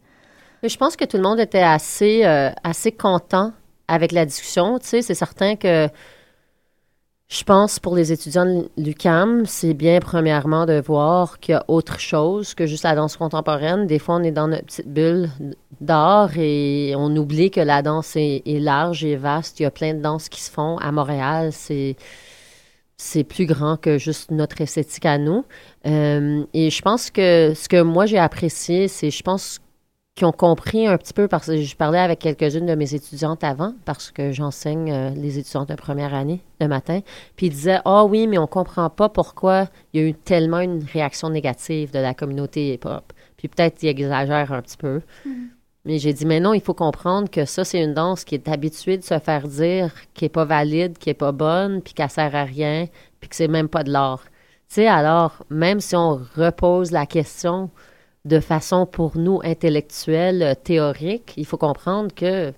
[0.65, 3.53] Mais je pense que tout le monde était assez, euh, assez content
[3.87, 4.79] avec la discussion.
[4.79, 5.91] Tu sais, c'est certain que
[7.29, 11.65] je pense pour les étudiants de l'UCAM, c'est bien premièrement de voir qu'il y a
[11.69, 13.87] autre chose que juste la danse contemporaine.
[13.87, 15.29] Des fois, on est dans notre petite bulle
[15.83, 19.61] d'art et on oublie que la danse est, large et vaste.
[19.61, 21.53] Il y a plein de danses qui se font à Montréal.
[21.53, 21.97] C'est
[22.97, 25.45] c'est plus grand que juste notre esthétique à nous.
[25.87, 29.61] Euh, et je pense que ce que moi j'ai apprécié, c'est je pense
[30.15, 33.43] qui ont compris un petit peu parce que je parlais avec quelques-unes de mes étudiantes
[33.43, 37.01] avant parce que j'enseigne euh, les étudiantes de première année le matin.
[37.37, 40.61] Puis ils disaient Ah oui, mais on comprend pas pourquoi il y a eu tellement
[40.61, 43.13] une réaction négative de la communauté hip-hop.
[43.37, 45.01] Puis peut-être ils exagèrent un petit peu.
[45.85, 48.49] Mais j'ai dit Mais non, il faut comprendre que ça, c'est une danse qui est
[48.49, 52.09] habituée de se faire dire qui est pas valide, qui est pas bonne, puis qu'elle
[52.09, 52.87] sert à rien,
[53.21, 54.23] puis que c'est même pas de l'art.
[54.69, 57.69] Tu sais, alors, même si on repose la question
[58.25, 62.53] de façon pour nous intellectuelle, euh, théorique, il faut comprendre que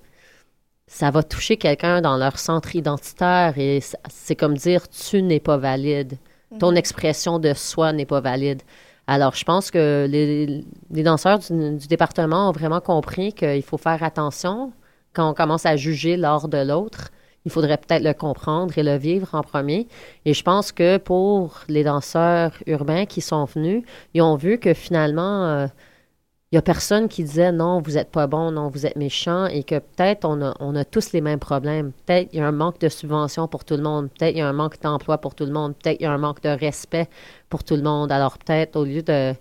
[0.87, 5.57] ça va toucher quelqu'un dans leur centre identitaire et c'est comme dire tu n'es pas
[5.57, 6.18] valide.
[6.61, 8.62] Ton expression de soi n'est pas valide.
[9.09, 13.79] Alors, je pense que les, les danseurs du, du département ont vraiment compris qu'il faut
[13.79, 14.72] faire attention
[15.12, 17.11] quand on commence à juger l'art de l'autre.
[17.46, 19.87] Il faudrait peut-être le comprendre et le vivre en premier.
[20.24, 24.74] Et je pense que pour les danseurs urbains qui sont venus, ils ont vu que
[24.74, 25.66] finalement, euh,
[26.50, 29.46] il y a personne qui disait non, vous êtes pas bon, non, vous êtes méchant,
[29.46, 31.92] et que peut-être on a, tous les mêmes problèmes.
[32.04, 34.42] Peut-être il y a un manque de subventions pour tout le monde, peut-être il y
[34.42, 36.48] a un manque d'emploi pour tout le monde, peut-être il y a un manque de
[36.48, 37.09] respect
[37.48, 38.11] pour tout le monde.
[38.11, 39.35] Alors peut-être au lieu de,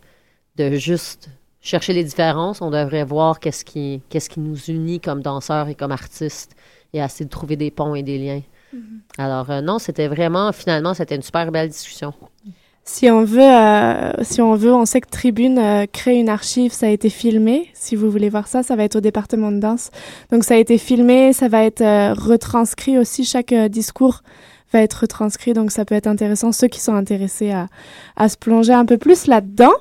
[0.77, 1.29] juste
[1.61, 4.01] chercher les différences, on devrait voir qu'est-ce qui
[4.37, 6.55] nous unit comme danseurs et comme artistes,
[6.95, 8.41] et essayer de trouver des ponts et des liens.
[9.17, 12.13] Alors euh, non, c'était vraiment, finalement, c'était une super belle discussion.
[12.88, 16.71] Si on veut, euh, si on veut, on sait que Tribune euh, crée une archive,
[16.71, 17.69] ça a été filmé.
[17.73, 19.89] Si vous voulez voir ça, ça va être au département de danse.
[20.31, 23.25] Donc ça a été filmé, ça va être euh, retranscrit aussi.
[23.25, 24.21] Chaque euh, discours
[24.71, 26.51] va être retranscrit, donc ça peut être intéressant.
[26.51, 27.69] Ceux qui sont intéressés à,
[28.17, 29.73] à se plonger un peu plus là-dedans.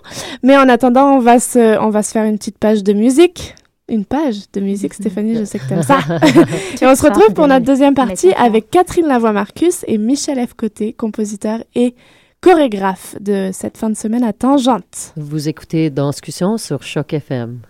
[0.43, 3.55] Mais en attendant, on va se, on va se faire une petite page de musique.
[3.89, 5.99] Une page de musique, Stéphanie, je sais que t'aimes ça.
[6.83, 10.55] et on se retrouve pour notre deuxième partie avec Catherine Lavoie-Marcus et Michel F.
[10.55, 11.95] Côté, compositeur et
[12.41, 15.13] chorégraphe de cette fin de semaine à Tangente.
[15.17, 17.61] Vous écoutez Danscussion sur Choc FM.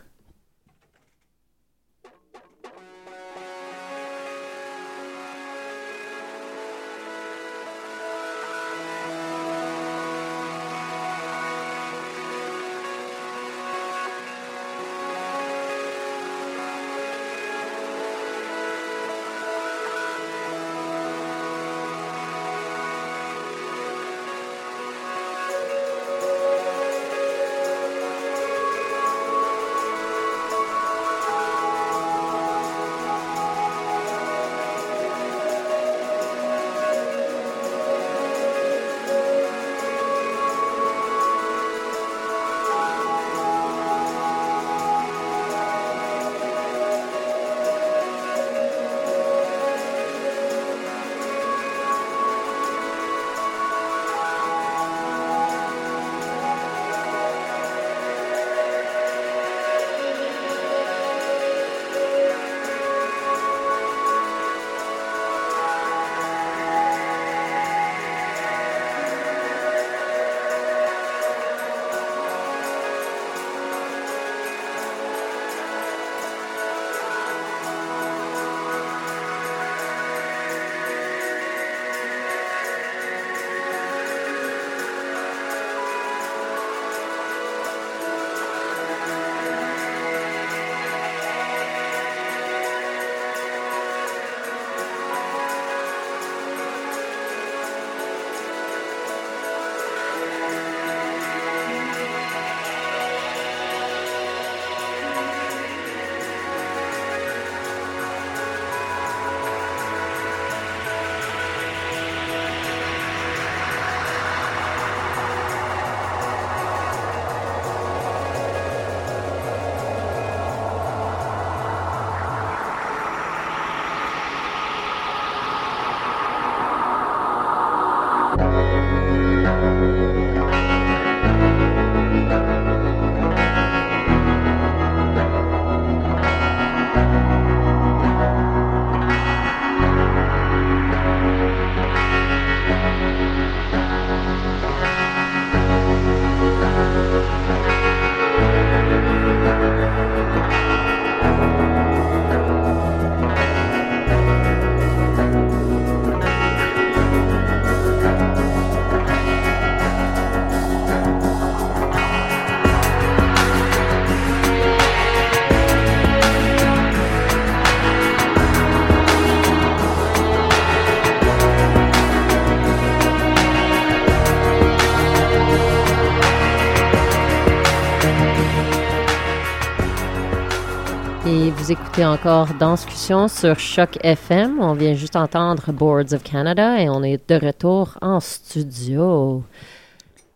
[181.95, 184.59] Écoutez encore Danscussion sur Choc FM.
[184.61, 189.43] On vient juste entendre Boards of Canada et on est de retour en studio.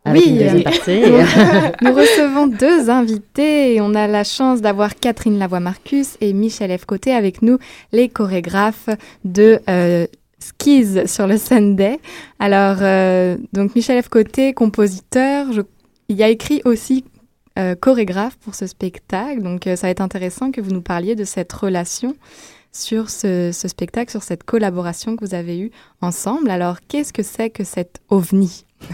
[0.04, 0.38] Avec Oui.
[0.40, 0.62] une.
[1.82, 6.84] Nous recevons deux invités et on a la chance d'avoir Catherine Lavoie-Marcus et Michel F.
[6.84, 7.58] Côté avec nous,
[7.92, 8.88] les chorégraphes
[9.24, 10.06] de euh,
[10.38, 11.98] Skis sur le Sunday.
[12.38, 14.08] Alors, euh, donc Michel F.
[14.08, 15.62] Côté, compositeur, je-
[16.08, 17.04] il a écrit aussi
[17.58, 19.42] euh, chorégraphe pour ce spectacle.
[19.42, 22.16] Donc, euh, ça va être intéressant que vous nous parliez de cette relation
[22.72, 26.50] sur ce, ce spectacle, sur cette collaboration que vous avez eue ensemble.
[26.50, 28.64] Alors, qu'est-ce que c'est que cet ovni?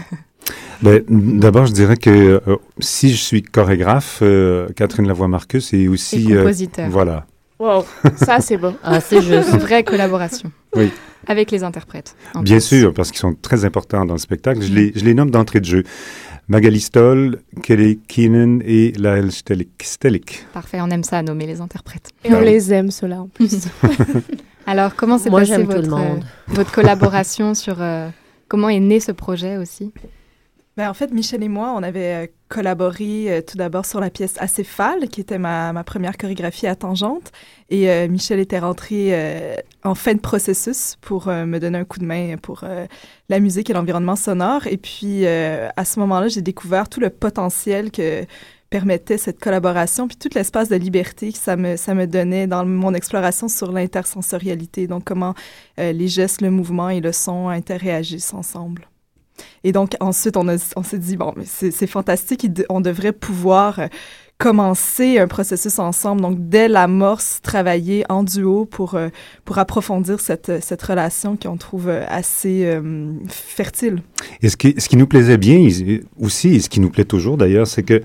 [0.81, 6.31] Ben, D'abord, je dirais que euh, si je suis chorégraphe, euh, Catherine Lavoie-Marcus est aussi...
[6.31, 6.89] Et compositeur.
[6.89, 7.25] voilà.
[7.59, 7.85] Wow,
[8.17, 8.71] ça c'est beau.
[8.83, 9.49] Ah, c'est juste.
[9.53, 10.51] Une vraie collaboration.
[10.75, 10.91] Oui.
[11.27, 12.15] Avec les interprètes.
[12.33, 12.61] en Bien plus.
[12.65, 14.61] sûr, parce qu'ils sont très importants dans le spectacle.
[14.61, 15.83] Je les, je les nomme d'entrée de jeu.
[16.47, 20.45] Magali Stoll, Kelly Keenan et Lael Stelik.
[20.53, 22.09] Parfait, on aime ça, nommer les interprètes.
[22.23, 22.45] Et on Ah oui.
[22.45, 23.65] les aime, ceux-là, en plus.
[24.67, 26.15] Alors, comment s'est passée euh,
[26.47, 27.77] votre collaboration sur...
[27.81, 28.09] euh,
[28.47, 29.91] comment est né ce projet aussi?
[30.77, 34.09] Ben, en fait, Michel et moi, on avait euh, collaboré euh, tout d'abord sur la
[34.09, 37.31] pièce Acéphale, qui était ma, première chorégraphie à tangente.
[37.69, 42.05] Et euh, Michel était rentré en fin de processus pour me donner un coup de
[42.05, 42.65] main pour
[43.29, 44.67] la musique et l'environnement sonore.
[44.67, 48.25] Et puis, à ce moment-là, j'ai découvert tout le potentiel que
[48.69, 52.65] permettait cette collaboration, puis tout l'espace de liberté que ça me, ça me donnait dans
[52.65, 55.33] mon exploration sur l'intersensorialité, donc comment
[55.77, 58.87] les gestes, le mouvement et le son interréagissent ensemble.
[59.63, 63.87] Et donc, ensuite, on, s'est dit, bon, c'est fantastique, on devrait pouvoir euh,
[64.37, 66.21] commencer un processus ensemble.
[66.21, 69.09] Donc, dès l'amorce, travailler en duo pour, euh,
[69.43, 72.79] pour approfondir cette, cette relation qu'on trouve euh, assez
[73.27, 74.01] fertile.
[74.41, 75.67] Et ce qui, ce qui nous plaisait bien
[76.19, 78.03] aussi, et ce qui nous plaît toujours d'ailleurs, c'est que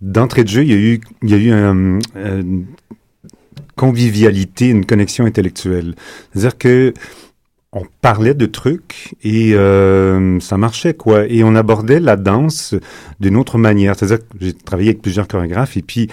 [0.00, 2.66] d'entrée de jeu, il y a eu, il y a eu un, une
[3.76, 5.94] convivialité, une connexion intellectuelle.
[6.32, 6.94] C'est-à-dire que
[7.74, 11.26] on parlait de trucs et euh, ça marchait quoi.
[11.26, 12.74] Et on abordait la danse
[13.20, 13.96] d'une autre manière.
[13.96, 16.08] C'est-à-dire que j'ai travaillé avec plusieurs chorégraphes et puis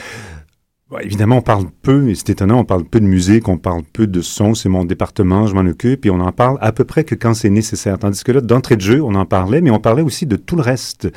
[0.90, 3.84] bon, évidemment on parle peu, et c'est étonnant, on parle peu de musique, on parle
[3.94, 6.84] peu de son, c'est mon département, je m'en occupe, et on en parle à peu
[6.84, 8.00] près que quand c'est nécessaire.
[8.00, 10.56] Tandis que là, d'entrée de jeu, on en parlait, mais on parlait aussi de tout
[10.56, 11.10] le reste.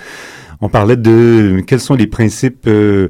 [0.60, 3.08] On parlait de quels sont les principes, euh,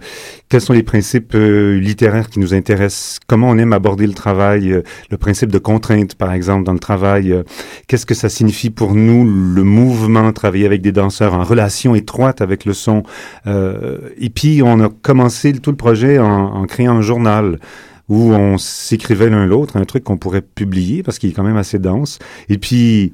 [0.48, 4.72] quels sont les principes euh, littéraires qui nous intéressent, comment on aime aborder le travail,
[4.72, 7.42] euh, le principe de contrainte, par exemple, dans le travail, euh,
[7.88, 12.40] qu'est-ce que ça signifie pour nous, le mouvement, travailler avec des danseurs en relation étroite
[12.40, 13.02] avec le son.
[13.46, 17.59] Et puis, on a commencé tout le projet en, en créant un journal
[18.09, 21.57] où on s'écrivait l'un l'autre, un truc qu'on pourrait publier parce qu'il est quand même
[21.57, 22.18] assez dense.
[22.48, 23.12] Et puis,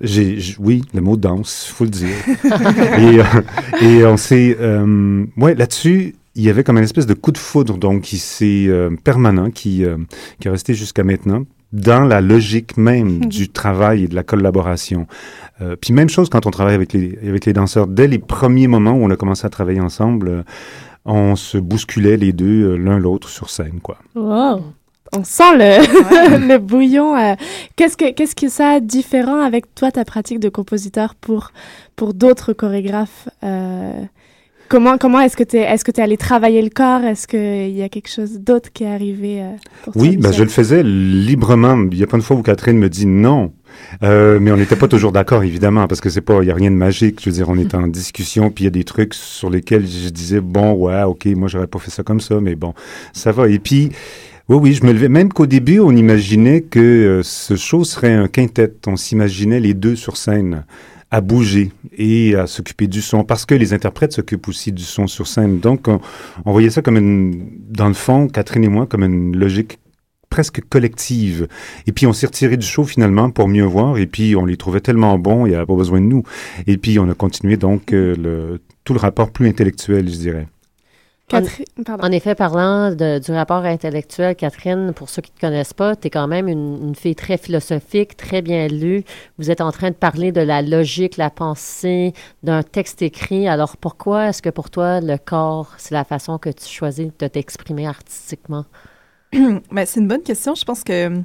[0.00, 2.16] j'ai, oui, le mot danse, faut le dire.
[2.98, 3.24] et, euh,
[3.80, 7.38] et on s'est, euh, ouais, là-dessus, il y avait comme une espèce de coup de
[7.38, 9.98] foudre, donc qui s'est euh, permanent, qui, euh,
[10.40, 15.06] qui est resté jusqu'à maintenant dans la logique même du travail et de la collaboration.
[15.60, 17.86] Euh, puis même chose quand on travaille avec les, avec les danseurs.
[17.86, 20.42] Dès les premiers moments où on a commencé à travailler ensemble, euh,
[21.04, 23.98] on se bousculait les deux euh, l'un l'autre sur scène, quoi.
[24.14, 24.62] Wow.
[25.14, 27.16] On sent le, le bouillon.
[27.16, 27.34] euh.
[27.76, 31.52] Qu'est-ce que qu'est-ce que ça a de différent avec toi ta pratique de compositeur pour
[31.96, 33.92] pour d'autres chorégraphes euh,
[34.68, 37.02] Comment comment est-ce que tu es est-ce que tu es allé travailler le corps?
[37.04, 39.50] Est-ce qu'il y a quelque chose d'autre qui est arrivé euh,
[39.84, 41.76] pour Oui, ben, je le faisais librement.
[41.92, 43.52] Il y a pas une fois où Catherine me dit non.
[44.02, 46.54] Euh, mais on n'était pas toujours d'accord, évidemment, parce que c'est pas, il y a
[46.54, 47.20] rien de magique.
[47.22, 49.86] Je veux dire, on est en discussion, puis il y a des trucs sur lesquels
[49.86, 52.72] je disais bon, ouais, ok, moi j'aurais pas fait ça comme ça, mais bon,
[53.12, 53.48] ça va.
[53.48, 53.90] Et puis,
[54.48, 55.08] oui, oui, je me levais.
[55.08, 58.72] Même qu'au début, on imaginait que euh, ce show serait un quintet.
[58.86, 60.64] On s'imaginait les deux sur scène
[61.12, 65.06] à bouger et à s'occuper du son, parce que les interprètes s'occupent aussi du son
[65.06, 65.60] sur scène.
[65.60, 66.00] Donc, on,
[66.52, 69.78] voyait ça comme une, dans le fond, Catherine et moi, comme une logique
[70.30, 71.46] presque collective.
[71.86, 73.98] Et puis on s'est retiré du show finalement pour mieux voir.
[73.98, 76.22] Et puis on les trouvait tellement bons, il n'y avait pas besoin de nous.
[76.66, 80.48] Et puis on a continué donc euh, le, tout le rapport plus intellectuel, je dirais.
[81.32, 82.04] Catherine, pardon.
[82.04, 85.96] En effet, parlant de- du rapport intellectuel, Catherine, pour ceux qui ne te connaissent pas,
[85.96, 89.04] tu es quand même une, une fille très philosophique, très bien lue.
[89.38, 93.48] Vous êtes en train de parler de la logique, la pensée, d'un texte écrit.
[93.48, 97.26] Alors pourquoi est-ce que pour toi, le corps, c'est la façon que tu choisis de
[97.26, 98.64] t'exprimer artistiquement?
[99.32, 100.54] Ben, c'est une bonne question.
[100.54, 101.20] Je pense que euh,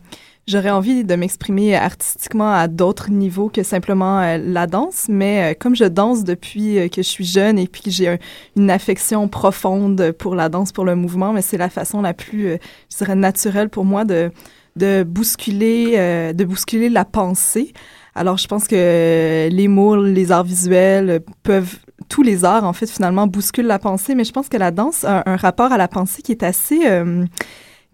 [0.48, 5.56] j'aurais envie de m'exprimer artistiquement à d'autres niveaux que simplement euh, la danse, mais euh,
[5.60, 8.18] comme je danse depuis euh, que je suis jeune et puis que j'ai un-
[8.56, 12.58] une affection profonde pour la danse, pour le mouvement, mais c'est la façon la plus,
[12.92, 14.32] je dirais, naturelle pour moi de,
[14.78, 17.74] de bousculer, de bousculer la pensée.
[18.16, 21.78] Alors, je pense que les mots, les arts visuels peuvent,
[22.10, 25.04] tous les arts, en fait, finalement, bousculent la pensée, mais je pense que la danse
[25.04, 26.80] a un rapport à la pensée qui est assez,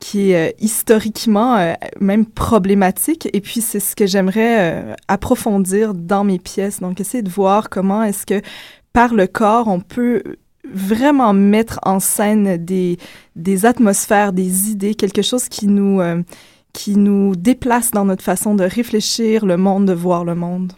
[0.03, 3.29] qui est euh, historiquement euh, même problématique.
[3.31, 6.81] Et puis, c'est ce que j'aimerais euh, approfondir dans mes pièces.
[6.81, 8.41] Donc, essayer de voir comment est-ce que
[8.91, 10.21] par le corps, on peut
[10.65, 12.97] vraiment mettre en scène des,
[13.37, 16.01] des atmosphères, des idées, quelque chose qui nous,
[16.73, 20.73] qui nous déplace dans notre façon de réfléchir le monde, de voir le monde.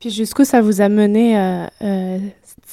[0.00, 2.18] Puis jusqu'où ça vous a mené euh,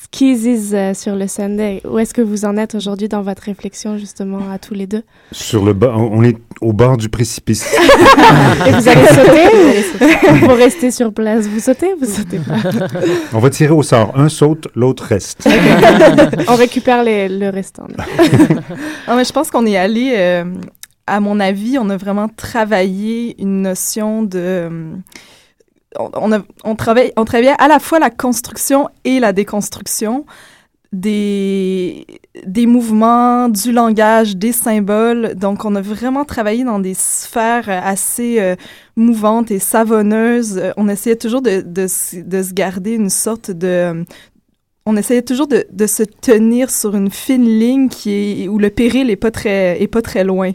[0.04, 3.98] Skizzies euh, sur le Sunday Où est-ce que vous en êtes aujourd'hui dans votre réflexion
[3.98, 5.04] justement à tous les deux?
[5.32, 7.66] Sur le bas, on est au bord du précipice.
[8.68, 10.46] Et vous allez sauter?
[10.46, 11.48] Vous restez sur place.
[11.48, 12.56] Vous sautez Vous sautez pas?
[13.34, 14.12] On va tirer au sort.
[14.20, 15.48] Un saute, l'autre reste.
[16.50, 17.88] On récupère les, le restant.
[19.08, 20.44] Non, mais je pense qu'on est allé, euh,
[21.08, 24.40] à mon avis, on a vraiment travaillé une notion de.
[24.40, 24.94] euh,
[25.98, 30.26] on, travaille, travaillait à la fois la construction et la déconstruction
[30.96, 32.06] des,
[32.68, 35.36] mouvements, du langage, des symboles.
[35.36, 38.56] Donc, on a vraiment travaillé dans des sphères euh, assez euh,
[38.96, 40.58] mouvantes et savonneuses.
[40.58, 44.06] Euh, On essayait toujours de, se- de se garder une sorte de
[44.88, 49.10] on essayait toujours de, se tenir sur une fine ligne qui est, où le péril
[49.10, 50.52] est pas très, est pas très loin.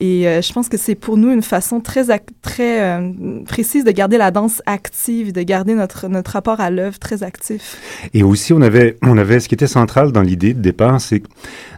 [0.00, 2.06] Et euh, je pense que c'est pour nous une façon très,
[2.40, 6.98] très euh, précise de garder la danse active, de garder notre, notre rapport à l'œuvre
[6.98, 7.76] très actif.
[8.14, 11.22] Et aussi, on avait, on avait ce qui était central dans l'idée de départ, c'est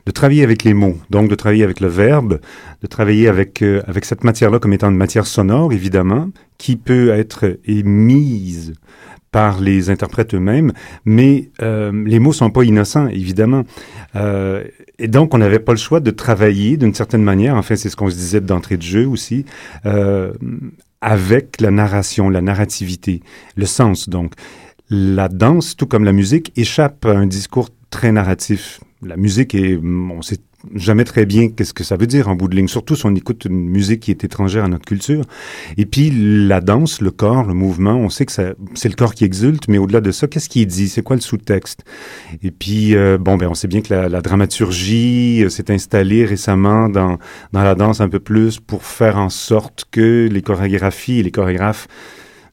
[0.07, 2.39] de travailler avec les mots, donc de travailler avec le verbe,
[2.81, 7.11] de travailler avec, euh, avec cette matière-là comme étant une matière sonore, évidemment, qui peut
[7.11, 8.75] être émise
[9.33, 10.73] par les interprètes eux-mêmes,
[11.07, 13.65] mais euh, les mots sont pas innocents, évidemment.
[14.15, 14.63] Euh,
[14.99, 17.97] et donc, on n'avait pas le choix de travailler d'une certaine manière, enfin, c'est ce
[17.97, 19.47] qu'on se disait d'entrée de jeu aussi,
[19.87, 20.33] euh,
[21.01, 23.23] avec la narration, la narrativité,
[23.57, 24.35] le sens, donc.
[24.95, 28.81] La danse, tout comme la musique, échappe à un discours très narratif.
[29.03, 30.39] La musique est, on sait
[30.75, 33.15] jamais très bien qu'est-ce que ça veut dire en bout de ligne, surtout si on
[33.15, 35.25] écoute une musique qui est étrangère à notre culture.
[35.77, 39.25] Et puis la danse, le corps, le mouvement, on sait que c'est le corps qui
[39.25, 40.89] exulte, mais au-delà de ça, qu'est-ce qui est dit?
[40.89, 41.85] C'est quoi le sous-texte?
[42.43, 46.25] Et puis euh, bon, ben on sait bien que la, la dramaturgie euh, s'est installée
[46.25, 47.19] récemment dans
[47.53, 51.31] dans la danse un peu plus pour faire en sorte que les chorégraphies et les
[51.31, 51.89] chorégraphes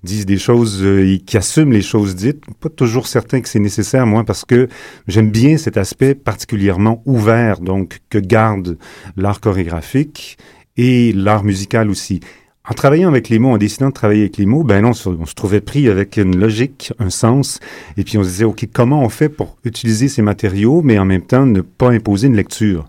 [0.03, 2.43] disent des choses euh, et qui assument les choses dites.
[2.59, 4.67] Pas toujours certain que c'est nécessaire, moi, parce que
[5.07, 8.77] j'aime bien cet aspect particulièrement ouvert, donc que garde
[9.17, 10.37] l'art chorégraphique
[10.77, 12.21] et l'art musical aussi.
[12.69, 15.25] En travaillant avec les mots, en décidant de travailler avec les mots, ben non, on
[15.25, 17.59] se- trouvait pris avec une logique, un sens,
[17.97, 21.05] et puis on se disait, OK, comment on fait pour utiliser ces matériaux, mais en
[21.05, 22.87] même temps ne pas imposer une lecture?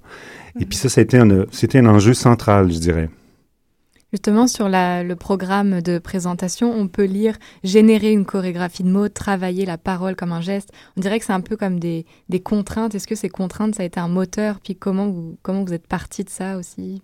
[0.61, 3.09] Et puis ça, c'était un, c'était un enjeu central, je dirais.
[4.13, 9.09] Justement, sur la- le programme de présentation, on peut lire générer une chorégraphie de mots,
[9.09, 10.71] travailler la parole comme un geste.
[10.97, 12.95] On dirait que c'est un peu comme des, des contraintes.
[12.95, 14.59] Est-ce que ces contraintes, ça a été un moteur?
[14.61, 17.03] Puis comment vous, comment vous êtes parti de ça aussi?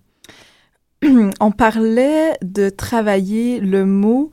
[1.40, 4.30] On parlait de travailler le mot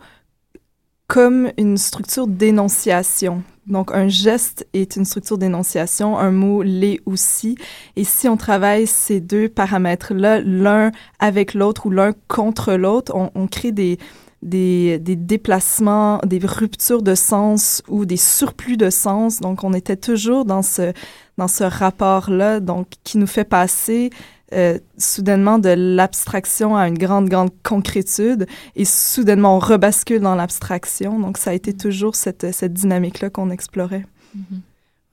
[1.07, 3.43] comme une structure d'énonciation.
[3.67, 7.57] Donc, un geste est une structure d'énonciation, un mot l'est aussi.
[7.95, 13.47] Et si on travaille ces deux paramètres-là, l'un avec l'autre ou l'un contre l'autre, on,
[13.47, 13.99] crée des,
[14.41, 19.39] des, des déplacements, des ruptures de sens ou des surplus de sens.
[19.39, 20.91] Donc, on était toujours dans ce,
[21.37, 24.11] dans ce rapport-là, donc, qui nous fait passer
[24.53, 31.19] euh, soudainement de l'abstraction à une grande, grande concrétude et soudainement on rebascule dans l'abstraction.
[31.19, 34.05] Donc ça a été toujours cette, cette dynamique-là qu'on explorait.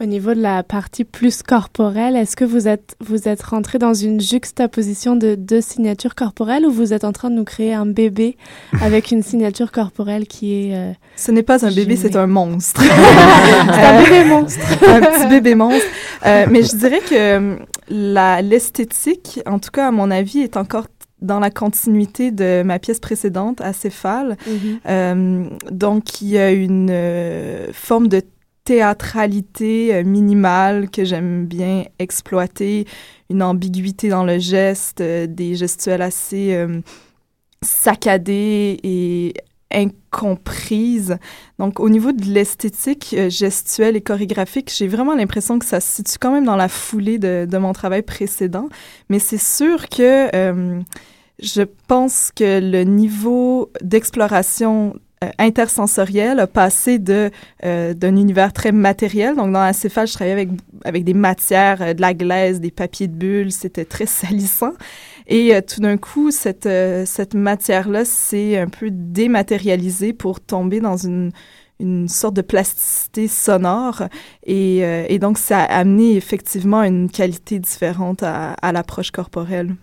[0.03, 3.92] Au niveau de la partie plus corporelle, est-ce que vous êtes, vous êtes rentré dans
[3.92, 7.84] une juxtaposition de deux signatures corporelles ou vous êtes en train de nous créer un
[7.84, 8.38] bébé
[8.80, 10.74] avec une signature corporelle qui est...
[10.74, 12.82] euh, Ce n'est pas un bébé, c'est un monstre.
[12.82, 14.66] C'est un bébé monstre.
[14.88, 15.86] un petit bébé monstre.
[16.24, 17.57] Euh, mais je dirais que euh,
[17.90, 20.86] la- l'esthétique, en tout cas à mon avis, est encore
[21.20, 24.38] dans la continuité de ma pièce précédente, Acéphale.
[24.88, 26.90] Euh, donc, il y a une
[27.74, 28.22] forme de
[28.70, 32.86] théâtralité euh, minimale que j'aime bien exploiter,
[33.28, 36.80] une ambiguïté dans le geste, euh, des gestuels assez euh,
[37.62, 39.34] saccadés et
[39.72, 41.18] incomprises.
[41.58, 45.96] Donc, au niveau de l'esthétique euh, gestuelle et chorégraphique, j'ai vraiment l'impression que ça se
[45.96, 48.68] situe quand même dans la foulée de, mon travail précédent.
[49.08, 50.28] Mais c'est sûr que
[51.42, 54.94] je pense que le niveau d'exploration
[55.38, 57.30] intersensoriel a passé de
[57.64, 59.36] euh, d'un univers très matériel.
[59.36, 60.48] Donc, dans la céphale, je travaillais avec,
[60.84, 63.52] avec des matières, euh, de la glaise, des papiers de bulles.
[63.52, 64.72] C'était très salissant.
[65.26, 70.80] Et euh, tout d'un coup, cette, euh, cette matière-là s'est un peu dématérialisée pour tomber
[70.80, 71.32] dans une,
[71.80, 74.04] une sorte de plasticité sonore.
[74.46, 79.76] Et, euh, et donc, ça a amené effectivement une qualité différente à, à l'approche corporelle.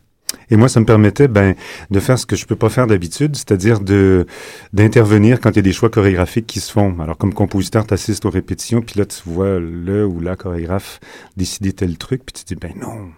[0.49, 1.55] Et moi, ça me permettait ben,
[1.89, 4.25] de faire ce que je peux pas faire d'habitude, c'est-à-dire de
[4.73, 6.99] d'intervenir quand il y a des choix chorégraphiques qui se font.
[6.99, 10.99] Alors, comme compositeur, tu assistes aux répétitions, puis là, tu vois le ou la chorégraphe
[11.35, 13.09] décider tel truc, puis tu te dis, ben non,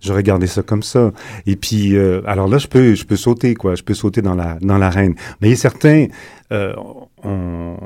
[0.00, 1.12] j'aurais gardé ça comme ça.
[1.46, 3.74] Et puis, euh, alors là, je peux, je peux sauter, quoi.
[3.74, 5.14] Je peux sauter dans la dans l'arène.
[5.40, 6.06] Mais il est certain,
[6.52, 6.74] euh,
[7.22, 7.76] on,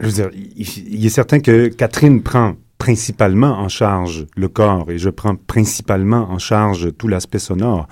[0.00, 4.90] je veux dire, il, il est certain que Catherine prend principalement en charge le corps
[4.90, 7.86] et je prends principalement en charge tout l'aspect sonore.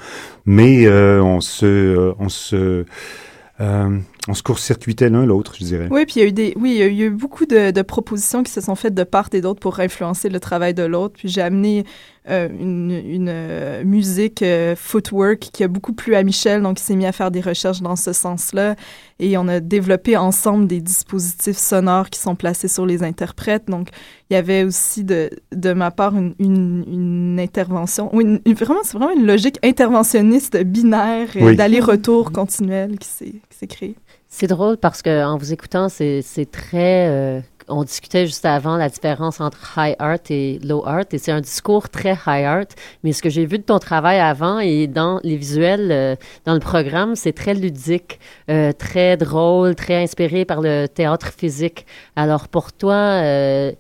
[0.47, 2.85] Mais euh, on se, euh, on se,
[3.61, 5.89] euh, on se court-circuitait l'un l'autre, je dirais.
[5.91, 7.83] Oui, puis il y a eu des, oui, il y a eu beaucoup de, de
[7.83, 11.15] propositions qui se sont faites de part et d'autre pour influencer le travail de l'autre.
[11.19, 11.85] Puis j'ai amené
[12.29, 16.83] euh, une, une euh, musique euh, footwork qui a beaucoup plu à Michel, donc il
[16.83, 18.77] s'est mis à faire des recherches dans ce sens-là.
[19.21, 23.69] Et on a développé ensemble des dispositifs sonores qui sont placés sur les interprètes.
[23.69, 23.89] Donc
[24.29, 28.53] il y avait aussi de, de ma part une, une, une intervention, ou une, une-
[28.55, 31.57] vraiment, c'est vraiment une logique interventionniste binaire et Oui.
[31.57, 33.97] d'aller-retour continuel qui s'est créée.
[34.33, 36.23] C'est drôle parce que en vous écoutant, c'est
[36.53, 37.09] très.
[37.09, 41.33] euh, on discutait juste avant la différence entre high art et low art, et c'est
[41.33, 42.65] un discours très high art.
[43.03, 46.17] Mais ce que j'ai vu de ton travail avant et dans les visuels, euh,
[46.47, 48.21] dans le programme, c'est très ludique,
[48.51, 51.85] euh, très drôle, très inspiré par le théâtre physique.
[52.17, 53.73] Alors pour toi, euh,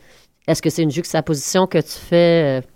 [0.48, 2.66] est-ce que c'est une juxtaposition que tu fais euh,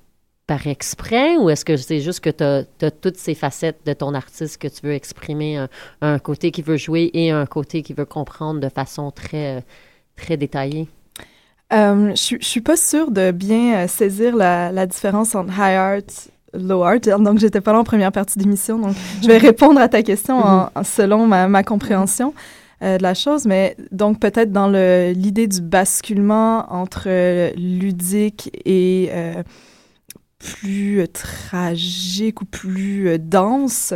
[0.46, 4.12] par exprès ou est-ce que c'est juste que tu as, toutes ces facettes de ton
[4.14, 5.68] artiste que tu veux exprimer, un,
[6.02, 9.64] un côté qui veut jouer et un côté qui veut comprendre de façon très,
[10.16, 10.86] très détaillée?
[11.72, 15.50] Euh, je suis- je suis pas sûre de bien euh, saisir la, la différence entre
[15.54, 16.00] high art,
[16.52, 17.00] low art.
[17.18, 18.78] Donc, j'étais pas là en première partie d'émission.
[18.78, 22.34] Donc, je vais répondre à ta question en, en- selon ma, ma compréhension
[22.82, 23.46] euh, de la chose.
[23.46, 27.08] Mais donc, peut-être dans l'idée du basculement entre
[27.56, 29.42] ludique et euh,
[30.38, 33.94] plus euh, tragique ou plus euh, dense,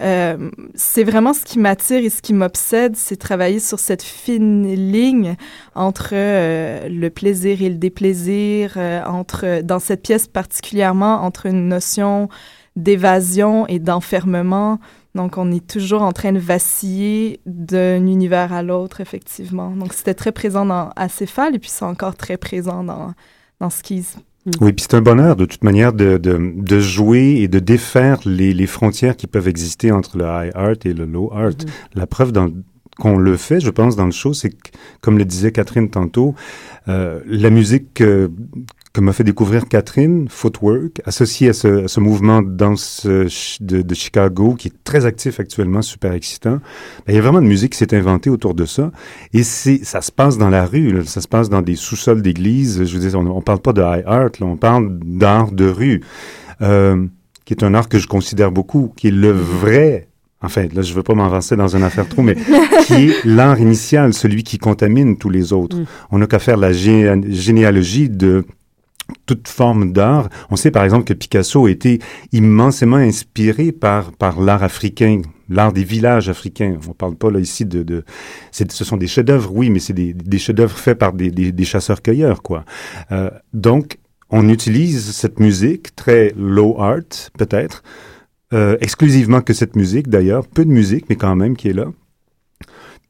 [0.00, 4.66] euh, c'est vraiment ce qui m'attire et ce qui m'obsède, c'est travailler sur cette fine
[4.66, 5.36] ligne
[5.74, 8.76] entre le plaisir et le déplaisir,
[9.06, 12.28] entre dans cette pièce particulièrement entre une notion
[12.76, 14.78] d'évasion et d'enfermement.
[15.14, 19.70] Donc on est toujours en train de vaciller d'un univers à l'autre effectivement.
[19.70, 23.14] Donc c'était très présent dans Acéphale et puis c'est encore très présent dans
[23.60, 24.16] dans Skis.
[24.60, 28.20] Oui, puis c'est un bonheur de toute manière de, de, de jouer et de défaire
[28.24, 31.52] les, les frontières qui peuvent exister entre le high art et le low art.
[31.94, 32.48] La preuve dans,
[32.98, 34.70] qu'on le fait, je pense, dans le show, c'est que,
[35.02, 36.34] comme le disait Catherine tantôt,
[36.88, 38.28] euh, la musique euh,
[38.92, 43.28] que m'a fait découvrir Catherine, Footwork, associée à ce, à ce mouvement de danse euh,
[43.60, 46.58] de, de Chicago, qui est très actif actuellement, super excitant,
[47.06, 48.90] ben, il y a vraiment une musique qui s'est inventée autour de ça.
[49.32, 52.20] Et c'est, ça se passe dans la rue, là, ça se passe dans des sous-sols
[52.20, 52.82] d'église.
[52.84, 55.68] Je veux dire, on, on parle pas de high art, là, on parle d'art de
[55.68, 56.00] rue,
[56.60, 57.06] euh,
[57.44, 60.08] qui est un art que je considère beaucoup, qui est le vrai.
[60.42, 62.34] Enfin, là, je veux pas m'avancer dans une affaire trop, mais
[62.86, 65.76] qui est l'art initial, celui qui contamine tous les autres.
[65.76, 65.84] Mm.
[66.10, 68.44] On n'a qu'à faire la gé- généalogie de
[69.26, 70.28] toute forme d'art.
[70.50, 72.00] On sait par exemple que Picasso été
[72.32, 76.76] immensément inspiré par, par l'art africain, l'art des villages africains.
[76.88, 78.04] On parle pas là ici de...
[78.52, 82.42] ce sont des chefs-d'œuvre, oui, mais c'est des, chefs-d'œuvre faits par des, des, des chasseurs-cueilleurs,
[82.42, 82.64] quoi.
[83.12, 83.98] Euh, donc,
[84.30, 87.82] on utilise cette musique très low art, peut-être,
[88.52, 91.86] euh, exclusivement que cette musique d'ailleurs, peu de musique, mais quand même qui est là.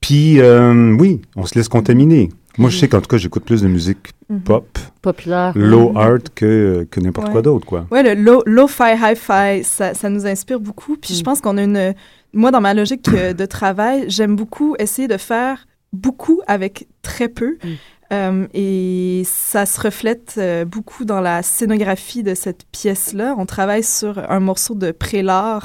[0.01, 2.31] Puis, euh, oui, on se laisse contaminer.
[2.59, 4.41] Moi, je sais qu'en tout cas, j'écoute plus de musique Mhm.
[4.43, 5.53] pop, Populaire.
[5.57, 7.33] low art que, que n'importe Ouais.
[7.33, 7.87] quoi d'autre, quoi.
[7.91, 10.97] Ouais, le low, lo-fi, hi-fi, ça, ça nous inspire beaucoup.
[10.97, 11.25] Puis je Mm.
[11.25, 11.95] pense qu'on a une...
[12.33, 17.29] Moi, dans ma logique euh, de travail, j'aime beaucoup essayer de faire beaucoup avec très
[17.29, 17.57] peu.
[17.63, 17.69] Mm.
[18.13, 23.35] Euh, et ça se reflète euh, beaucoup dans la scénographie de cette pièce-là.
[23.39, 25.61] On travaille sur un morceau de prélat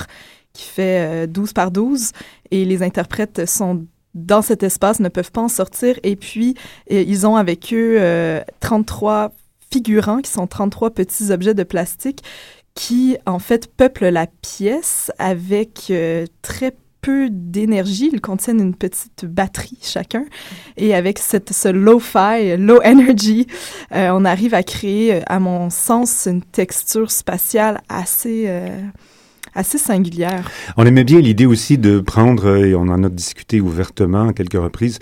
[0.53, 2.11] qui fait euh, 12 par 12
[2.51, 3.85] et les interprètes sont
[4.15, 5.99] dans cet espace, ne peuvent pas en sortir.
[6.03, 6.55] Et puis,
[6.91, 9.31] euh, ils ont avec eux euh, 33
[9.71, 12.23] figurants qui sont 33 petits objets de plastique
[12.73, 18.09] qui, en fait, peuplent la pièce avec euh, très peu d'énergie.
[18.11, 20.25] Ils contiennent une petite batterie chacun.
[20.75, 23.45] Et avec cette, ce low-fi, low energy,
[23.93, 28.81] euh, on arrive à créer, euh, à mon sens, une texture spatiale assez, euh,
[29.55, 30.51] assez singulière.
[30.77, 34.53] On aimait bien l'idée aussi de prendre, et on en a discuté ouvertement à quelques
[34.53, 34.99] reprises,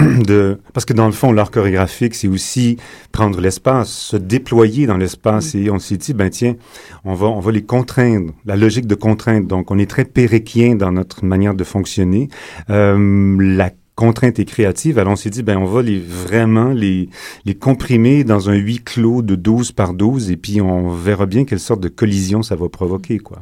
[0.26, 2.76] de, parce que dans le fond, l'art chorégraphique, c'est aussi
[3.12, 5.54] prendre l'espace, se déployer dans l'espace.
[5.54, 6.56] Et on s'est dit, ben tiens,
[7.04, 9.46] on va, on va les contraindre, la logique de contrainte.
[9.46, 12.28] Donc, on est très péréquien dans notre manière de fonctionner.
[12.70, 14.98] Euh, la contrainte est créative.
[14.98, 17.08] Alors, on s'est dit, ben, on va les vraiment les,
[17.44, 21.44] les comprimer dans un huis clos de 12 par 12 et puis on verra bien
[21.44, 23.40] quelle sorte de collision ça va provoquer, quoi.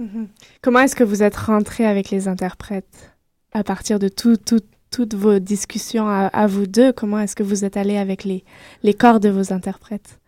[0.00, 0.28] Mhm.
[0.62, 3.12] Comment est-ce que vous êtes rentré avec les interprètes
[3.52, 6.90] à partir de tout, tout- toutes vos discussions à, vous deux?
[6.92, 8.42] Comment est-ce que vous êtes allé avec les,
[8.82, 10.18] les corps de vos interprètes?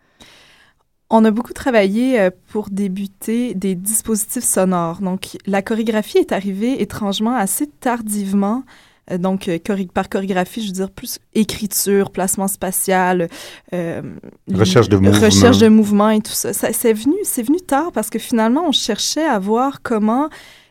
[1.09, 5.01] On a beaucoup travaillé euh, pour débuter des dispositifs sonores.
[5.01, 8.65] Donc, la chorégraphie est arrivée étrangement assez tardivement
[9.11, 9.59] donc, euh,
[9.93, 13.29] par chorégraphie, je veux dire plus écriture, placement spatial,
[13.75, 14.03] euh,
[14.53, 15.21] Recherche de mouvement.
[15.21, 16.53] recherche de mouvement et tout ça.
[16.53, 20.29] ça c'est venu, c'est venu tard parce que finalement, on cherchait à voir comment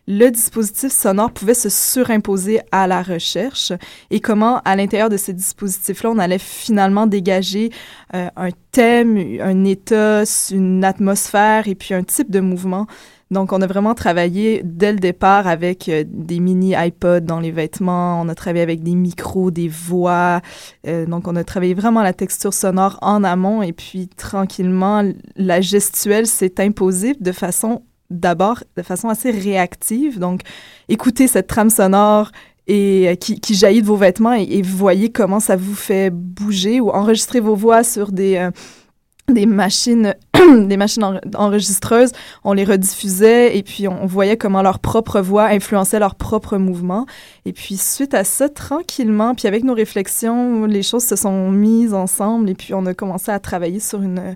[0.07, 3.71] le dispositif sonore pouvait se surimposer à la recherche
[4.09, 7.71] et comment, à l'intérieur de ces dispositifs-là, on allait finalement dégager
[8.15, 12.87] euh, un thème, un état, une atmosphère et puis un type de mouvement.
[13.31, 17.51] Donc, on a vraiment travaillé dès le départ avec euh, des mini iPods dans les
[17.51, 18.19] vêtements.
[18.21, 20.41] On a travaillé avec des micros, des voix.
[20.85, 23.63] Euh, donc, on a travaillé vraiment la texture sonore en amont.
[23.63, 30.19] Et puis, tranquillement, la gestuelle s'est imposée de façon, d'abord, de façon assez réactive.
[30.19, 30.41] Donc,
[30.89, 32.31] écoutez cette trame sonore
[32.67, 36.81] et euh, qui, qui jaillit de vos vêtements et, voyez comment ça vous fait bouger
[36.81, 38.49] ou enregistrer vos voix sur des,
[39.31, 40.15] des machines,
[40.67, 42.11] des machines en- enregistreuses.
[42.43, 46.57] On les rediffusait et puis on, on voyait comment leur propre voix influençait leur propre
[46.57, 47.05] mouvement.
[47.45, 51.93] Et puis suite à ça, tranquillement, puis avec nos réflexions, les choses se sont mises
[51.93, 54.35] ensemble et puis on a commencé à travailler sur une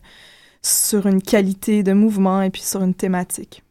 [0.62, 3.65] sur une qualité de mouvement et puis sur une thématique.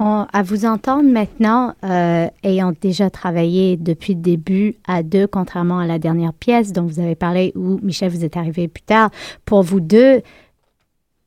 [0.00, 5.78] On- à vous entendre maintenant, euh, ayant déjà travaillé depuis le début à deux, contrairement
[5.78, 9.10] à la dernière pièce dont vous avez parlé, où Michel, vous êtes arrivé plus tard,
[9.44, 10.22] pour vous deux,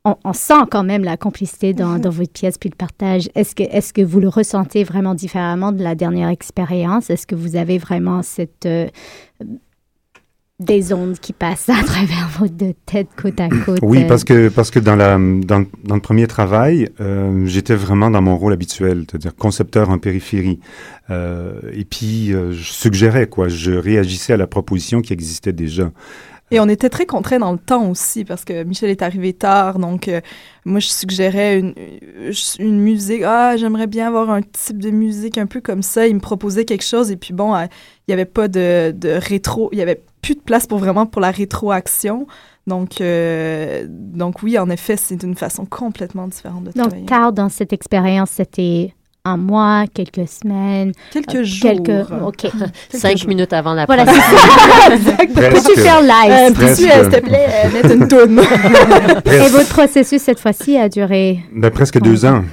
[0.04, 3.28] on, on sent quand même la complicité dans, dans votre pièce puis le partage.
[3.34, 7.10] Est-ce que, est que vous le ressentez vraiment différemment de la dernière expérience?
[7.10, 8.66] Est-ce que vous avez vraiment cette...
[8.66, 8.88] euh,
[10.60, 13.80] des ondes qui passent à travers vos deux têtes côte à côte?
[13.82, 17.74] Oui, euh, parce que, parce que dans, la, dans, dans le premier travail, euh, j'étais
[17.74, 20.60] vraiment dans mon rôle habituel, c'est-à-dire concepteur en périphérie.
[21.10, 25.90] Euh, et puis, euh, je suggérais, quoi, je réagissais à la proposition qui existait déjà.
[26.52, 29.78] Et on était très contraints dans le temps aussi parce que Michel est arrivé tard,
[29.78, 30.20] donc euh,
[30.64, 31.74] moi je suggérais une,
[32.58, 33.22] une musique.
[33.24, 36.08] Ah, j'aimerais bien avoir un type de musique un peu comme ça.
[36.08, 39.10] Il me proposait quelque chose et puis bon, euh, il n'y avait pas de, de
[39.10, 42.26] rétro, il y avait plus de place pour vraiment pour la rétroaction.
[42.66, 47.02] Donc, euh, donc oui, en effet, c'est une façon complètement différente de travailler.
[47.02, 48.94] Donc, tard dans cette expérience, c'était
[49.24, 50.92] un mois, quelques semaines.
[51.12, 51.70] Quelques euh, jours.
[51.70, 52.50] Quelques, OK.
[52.90, 53.28] Cinq jours.
[53.28, 54.04] minutes avant la Voilà.
[54.94, 56.30] Peux-tu faire live?
[56.30, 58.40] Euh, euh, s'il te plaît, euh, mettre une toune?
[59.32, 61.40] Et votre processus, cette fois-ci, a duré...
[61.52, 62.44] Ben, presque deux ans,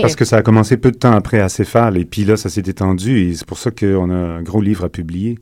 [0.00, 2.48] parce que ça a commencé peu de temps après à Céphale, et puis là, ça
[2.48, 5.38] s'est étendu, et c'est pour ça qu'on a un gros livre à publier.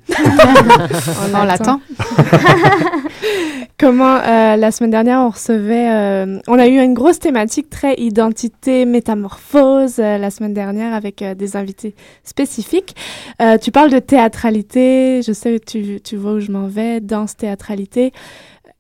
[1.35, 1.80] On l'attend.
[3.78, 7.94] Comment euh, la semaine dernière on recevait, euh, on a eu une grosse thématique très
[7.94, 12.96] identité, métamorphose euh, la semaine dernière avec des invités spécifiques.
[13.60, 18.12] Tu parles de théâtralité, je sais tu tu vois où je m'en vais, danse théâtralité,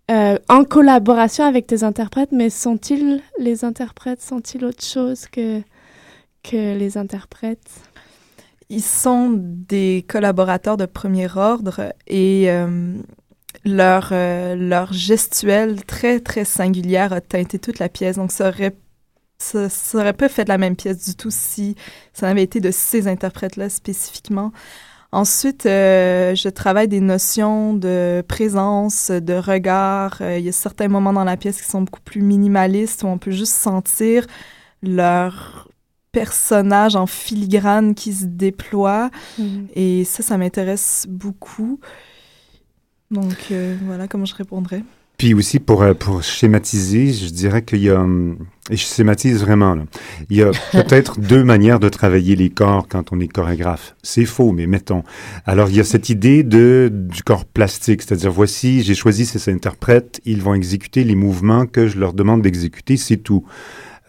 [0.08, 4.20] en collaboration avec tes interprètes, mais sont-ils les interprètes?
[4.20, 5.60] Sont-ils autre chose que
[6.42, 7.70] que les interprètes?
[8.70, 12.48] Ils sont des collaborateurs de premier ordre et
[13.64, 18.16] leur, euh, leur gestuelle très, très singulière a teinté toute la pièce.
[18.16, 18.76] Donc, ça aurait,
[19.38, 21.76] ça, ça aurait pas fait la même pièce du tout si
[22.12, 24.52] ça n'avait été de ces interprètes-là spécifiquement.
[25.12, 30.18] Ensuite, euh, je travaille des notions de présence, de regard.
[30.20, 33.06] Euh, il y a certains moments dans la pièce qui sont beaucoup plus minimalistes où
[33.06, 34.26] on peut juste sentir
[34.82, 35.68] leur
[36.10, 39.10] personnage en filigrane qui se déploie.
[39.74, 41.78] Et ça, ça m'intéresse beaucoup.
[43.10, 44.82] Donc, euh, voilà comment je répondrais.
[45.16, 48.36] Puis aussi, pour, euh, pour schématiser, je dirais qu'il y a, hum,
[48.68, 49.84] et je schématise vraiment, là,
[50.28, 53.94] il y a peut-être deux manières de travailler les corps quand on est chorégraphe.
[54.02, 55.04] C'est faux, mais mettons.
[55.46, 59.52] Alors, il y a cette idée de, du corps plastique, c'est-à-dire, voici, j'ai choisi ces
[59.52, 63.44] interprètes, ils vont exécuter les mouvements que je leur demande d'exécuter, c'est tout.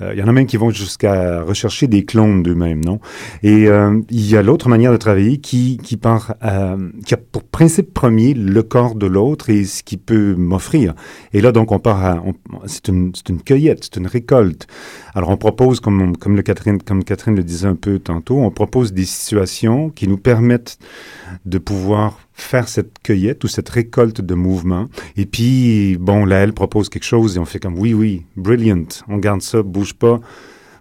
[0.01, 2.99] Euh, Il y en a même qui vont jusqu'à rechercher des clones d'eux-mêmes, non?
[3.43, 7.17] Et euh, il y a l'autre manière de travailler qui, qui part, euh, qui a
[7.17, 10.93] pour principe premier le corps de l'autre et ce qu'il peut m'offrir.
[11.33, 12.23] Et là, donc, on part à,
[12.65, 14.67] c'est une, c'est une cueillette, c'est une récolte.
[15.13, 18.51] Alors, on propose, comme, comme, le Catherine, comme Catherine le disait un peu tantôt, on
[18.51, 20.77] propose des situations qui nous permettent
[21.45, 24.87] de pouvoir faire cette cueillette ou cette récolte de mouvements.
[25.17, 28.85] Et puis, bon, là, elle propose quelque chose et on fait comme, oui, oui, brilliant,
[29.07, 30.19] on garde ça, bouge pas,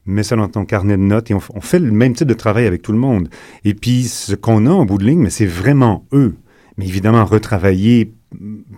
[0.05, 2.35] mets ça dans ton carnet de notes et on, on fait le même type de
[2.35, 3.29] travail avec tout le monde.
[3.65, 6.35] Et puis, ce qu'on a en bout de ligne, mais c'est vraiment eux.
[6.77, 8.13] Mais évidemment, retravaillé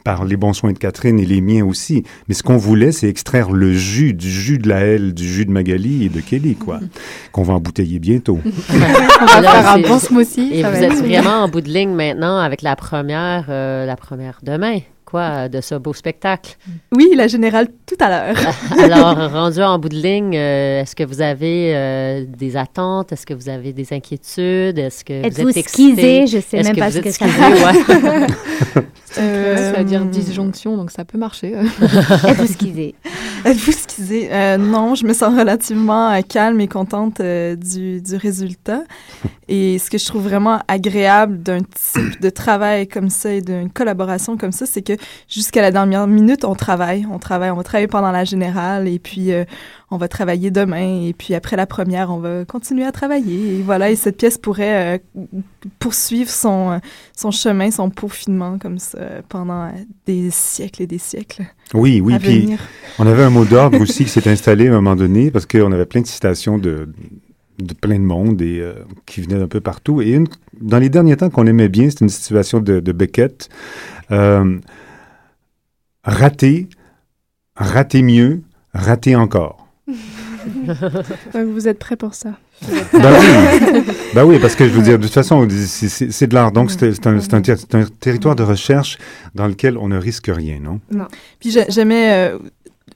[0.05, 2.05] par les bons soins de Catherine et les miens aussi.
[2.29, 5.47] Mais ce qu'on voulait, c'est extraire le jus, du jus de la L, du jus
[5.47, 6.81] de Magali et de Kelly, quoi,
[7.33, 8.41] qu'on va embouteiller bientôt.
[8.71, 10.51] On va faire un bon smoothie.
[10.53, 14.41] Et vous êtes vraiment en bout de ligne maintenant avec la première, euh, la première
[14.43, 14.79] demain.
[15.17, 16.57] Quoi de ce beau spectacle?
[16.93, 18.37] Oui, la générale tout à l'heure.
[18.79, 23.13] Alors, rendu en bout de ligne, euh, est-ce que vous avez euh, des attentes?
[23.13, 24.79] Est-ce que vous avez des inquiétudes?
[24.79, 26.25] Est-ce que vous Êtes-vous êtes excité?
[26.25, 26.27] skisé?
[26.27, 27.67] Je sais même que pas vous ce êtes que ça veut dire.
[27.67, 28.85] Ouais.
[29.19, 31.55] Euh, ça veut dire disjonction, donc ça peut marcher.
[32.29, 32.95] Êtes-vous skisé?
[33.47, 34.29] Êtes-vous skisé?
[34.31, 38.83] Euh, non, je me sens relativement euh, calme et contente euh, du, du résultat.
[39.49, 43.71] Et ce que je trouve vraiment agréable d'un type de travail comme ça et d'une
[43.71, 44.95] collaboration comme ça, c'est que
[45.29, 47.07] jusqu'à la dernière minute, on travaille.
[47.11, 49.45] On travaille, on va travailler pendant la générale et puis euh,
[49.91, 51.03] on va travailler demain.
[51.07, 53.59] Et puis après la première, on va continuer à travailler.
[53.59, 55.25] Et voilà, et cette pièce pourrait euh,
[55.79, 56.79] poursuivre son, euh,
[57.17, 58.99] son chemin, son peaufinement comme ça
[59.29, 59.71] pendant
[60.07, 61.45] des siècles et des siècles
[61.75, 62.19] Oui, oui.
[62.19, 62.61] Puis venir.
[62.99, 65.73] on avait un mot d'ordre aussi qui s'est installé à un moment donné parce qu'on
[65.73, 66.89] avait plein de citations de,
[67.59, 68.75] de plein de monde et euh,
[69.07, 70.03] qui venaient d'un peu partout.
[70.03, 70.27] Et une,
[70.61, 73.49] dans les derniers temps qu'on aimait bien, c'était une situation de, de Beckett.
[74.11, 74.59] Euh,
[76.07, 76.69] rater,
[77.57, 78.41] rater mieux,
[78.73, 79.67] rater encore.
[81.35, 82.31] Donc vous êtes prêts pour ça.
[82.93, 83.83] Ben oui.
[84.15, 86.53] ben oui, parce que je veux dire, de toute façon, c'est- de l'art.
[86.53, 88.97] Donc, c'est un, c'est un ter- c'est un territoire de recherche
[89.35, 90.81] dans lequel on ne risque rien, non?
[91.39, 92.39] Puis j'ai- j'aimais, euh,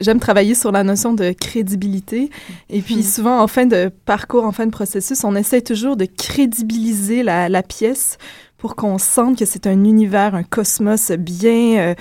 [0.01, 2.31] j'aime travailler sur la notion de crédibilité.
[2.71, 6.07] Et puis souvent, en fin de parcours, en fin de processus, on essaie toujours de
[6.07, 8.17] crédibiliser la, la pièce
[8.57, 11.95] pour qu'on sente que c'est un univers, un cosmos bien, euh,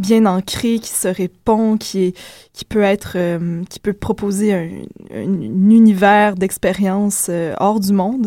[0.00, 2.16] bien ancré, qui se répond, qui est,
[2.52, 4.68] qui peut être, euh, qui peut proposer un,
[5.14, 8.26] un- un univers d'expérience euh, hors du monde.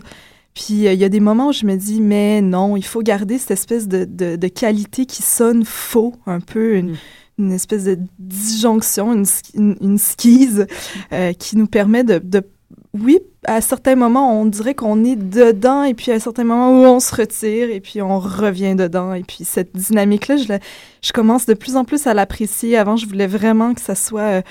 [0.53, 3.01] Puis euh, il y a des moments où je me dis, mais non, il faut
[3.01, 6.95] garder cette espèce de, de, de qualité qui sonne faux, un peu une,
[7.39, 10.67] une espèce de disjonction, une, une, une skise
[11.39, 12.47] qui nous permet de, de-
[12.93, 16.85] oui, à certains moments, on dirait qu'on est dedans, et puis à certains moments où
[16.85, 19.13] on se retire, et puis on revient dedans.
[19.13, 20.53] Et puis cette dynamique-là, je,
[21.01, 22.77] je commence de plus en plus à l'apprécier.
[22.77, 24.41] Avant, je voulais vraiment que ça soit euh,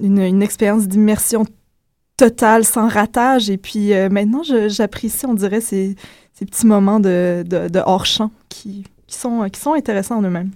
[0.00, 1.46] une, expérience d'immersion
[2.18, 3.48] totale, sans ratage.
[3.48, 5.96] Et puis euh, maintenant, j'apprécie, on dirait, ces,
[6.38, 9.40] petits moments de, de, hors-champ qui, sont,
[9.74, 10.50] intéressants en eux-mêmes.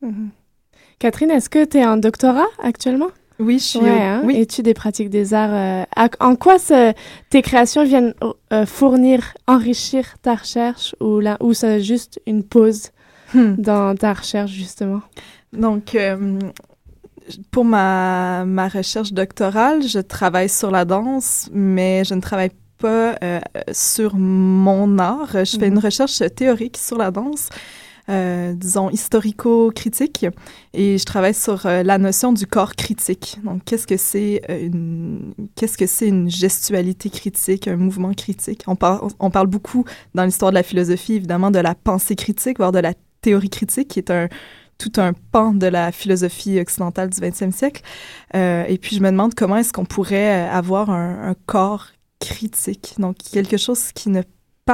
[0.00, 0.30] Mhm.
[0.98, 3.10] Catherine, est-ce que tu es en doctorat actuellement?
[3.40, 3.78] Oui, je suis.
[3.80, 4.20] Ouais, hein?
[4.24, 4.36] oui.
[4.36, 5.50] Études des pratiques des arts.
[5.52, 6.92] euh, à- en quoi ce-
[7.30, 8.14] tes créations viennent
[8.52, 12.90] euh, fournir, enrichir ta recherche ou, la, ou c'est juste une pause
[13.32, 13.54] Hmm.
[13.58, 15.02] dans ta recherche, justement?
[15.52, 16.38] Donc, euh,
[17.52, 23.14] pour ma, ma recherche doctorale, je travaille sur la danse, mais je ne travaille pas
[23.22, 23.40] euh,
[23.72, 25.28] sur mon art.
[25.32, 25.76] Je fais Mhm.
[25.76, 27.48] une recherche théorique sur la danse,
[28.10, 30.26] euh, disons historico-critique,
[30.74, 33.38] et je travaille sur euh, la notion du corps critique.
[33.44, 38.64] Donc, qu'est-ce que c'est euh, une qu'est-ce que c'est une gestualité critique, un mouvement critique?
[38.66, 39.84] On parle on parle beaucoup
[40.14, 43.88] dans l'histoire de la philosophie, évidemment, de la pensée critique, voire de la théorie critique,
[43.88, 44.28] qui est un
[44.78, 47.82] tout un pan de la philosophie occidentale du 20e siècle.
[48.34, 51.88] Et puis, je me demande comment est-ce qu'on pourrait avoir un corps
[52.18, 54.22] critique, donc quelque chose qui ne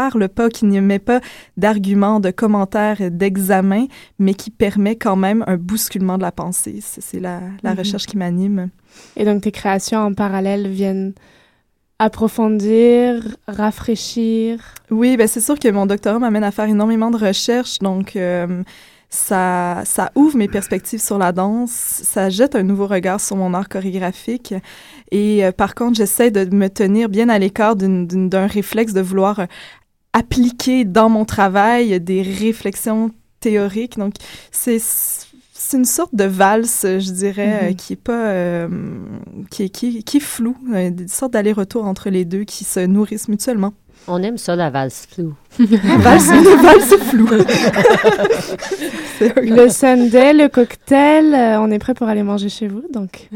[0.00, 1.20] parle pas, qui ne met pas
[1.56, 3.86] d'arguments, de commentaires, d'examens,
[4.18, 6.78] mais qui permet quand même un bousculement de la pensée.
[6.82, 7.78] C'est la, la Mhm.
[7.78, 8.68] recherche qui m'anime.
[9.16, 11.12] Et donc, tes créations en parallèle viennent
[11.98, 14.58] approfondir, rafraîchir?
[14.90, 18.62] Oui, ben c'est sûr que mon doctorat m'amène à faire énormément de recherches, donc euh,
[19.08, 23.54] ça, ça ouvre mes perspectives sur la danse, ça jette un nouveau regard sur mon
[23.54, 24.54] art chorégraphique.
[25.10, 29.46] Et euh, par contre, j'essaie de me tenir bien à l'écart d'un réflexe de vouloir
[30.20, 33.10] appliquer dans mon travail des réflexions
[33.40, 33.98] théoriques.
[33.98, 34.14] Donc,
[34.50, 34.78] c'est
[35.58, 37.76] c'est une sorte de valse, je dirais, euh, Mhm.
[37.76, 38.68] qui est pas euh,
[39.50, 42.64] qui, est, qui, est- qui est floue, euh, une sorte d'aller-retour entre les deux qui
[42.64, 43.72] se nourrissent mutuellement.
[44.08, 45.34] On aime ça, la valse floue.
[45.58, 46.30] valse,
[46.62, 47.28] valse floue.
[49.20, 53.28] Le Sunday, le cocktail, euh, on est prêt pour aller manger chez vous, donc.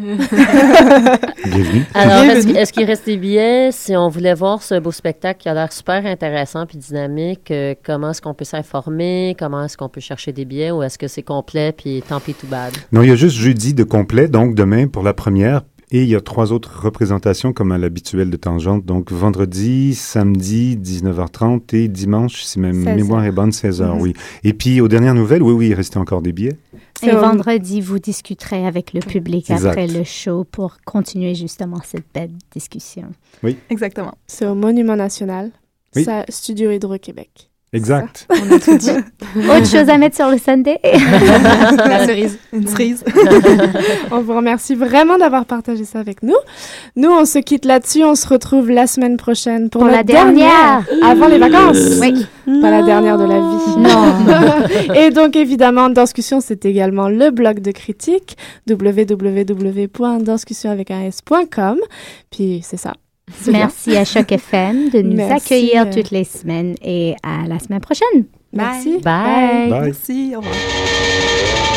[1.45, 1.87] Bienvenue.
[1.95, 3.71] Alors, est-ce qu'il reste des billets?
[3.73, 7.75] Si on voulait voir ce beau spectacle qui a l'air super intéressant puis dynamique, euh,
[7.83, 9.35] comment est-ce qu'on peut s'informer?
[9.39, 10.71] Comment est-ce qu'on peut chercher des billets?
[10.71, 12.73] Ou est-ce que c'est complet puis tant pis tout bad?
[12.93, 15.63] Non, il y a juste jeudi de complet, donc demain pour la première.
[15.93, 18.85] Et il y a trois autres représentations comme à l'habituel de Tangente.
[18.87, 22.95] Donc vendredi, samedi, 19h30 et dimanche, si ma 16 heures.
[22.97, 24.01] mémoire est bonne, 16h, Mhm.
[24.01, 24.13] oui.
[24.45, 26.57] Et puis aux dernières nouvelles, oui, oui, il restait encore des billets.
[27.03, 29.71] Et vendredi, vous discuterez avec le public Exact.
[29.71, 33.09] après le show pour continuer justement cette belle discussion.
[33.69, 34.15] Exactement.
[34.29, 35.51] C'est au Monument National,
[35.97, 36.05] Oui.
[36.05, 37.50] ça, Studio Hydro-Québec.
[37.73, 38.27] Exact.
[38.31, 38.91] On a tout dit.
[39.37, 40.81] Autre chose à mettre sur le Sunday?
[40.83, 42.37] La cerise.
[42.53, 43.05] Une cerise.
[44.11, 46.35] On vous remercie vraiment d'avoir partagé ça avec nous.
[46.97, 48.03] Nous, on se quitte là-dessus.
[48.03, 50.85] On se retrouve la semaine prochaine pour, Pour la dernière.
[51.05, 52.01] avant les vacances.
[52.01, 52.27] Oui.
[52.61, 53.77] Pas la dernière de la vie.
[53.79, 54.15] Non.
[54.97, 58.37] Et donc, évidemment, Danscussion, c'est également le blog de critique,
[58.69, 61.79] www.danscussion avec un s.com.
[62.33, 62.95] Puis, c'est ça.
[63.51, 67.81] Merci à Choc FM de nous Merci, accueillir toutes les semaines et à la semaine
[67.81, 68.25] prochaine.
[68.53, 68.99] Merci.
[68.99, 69.71] Bye.
[69.71, 69.83] Bye.
[69.87, 70.33] Merci.
[70.35, 71.70] Au revoir.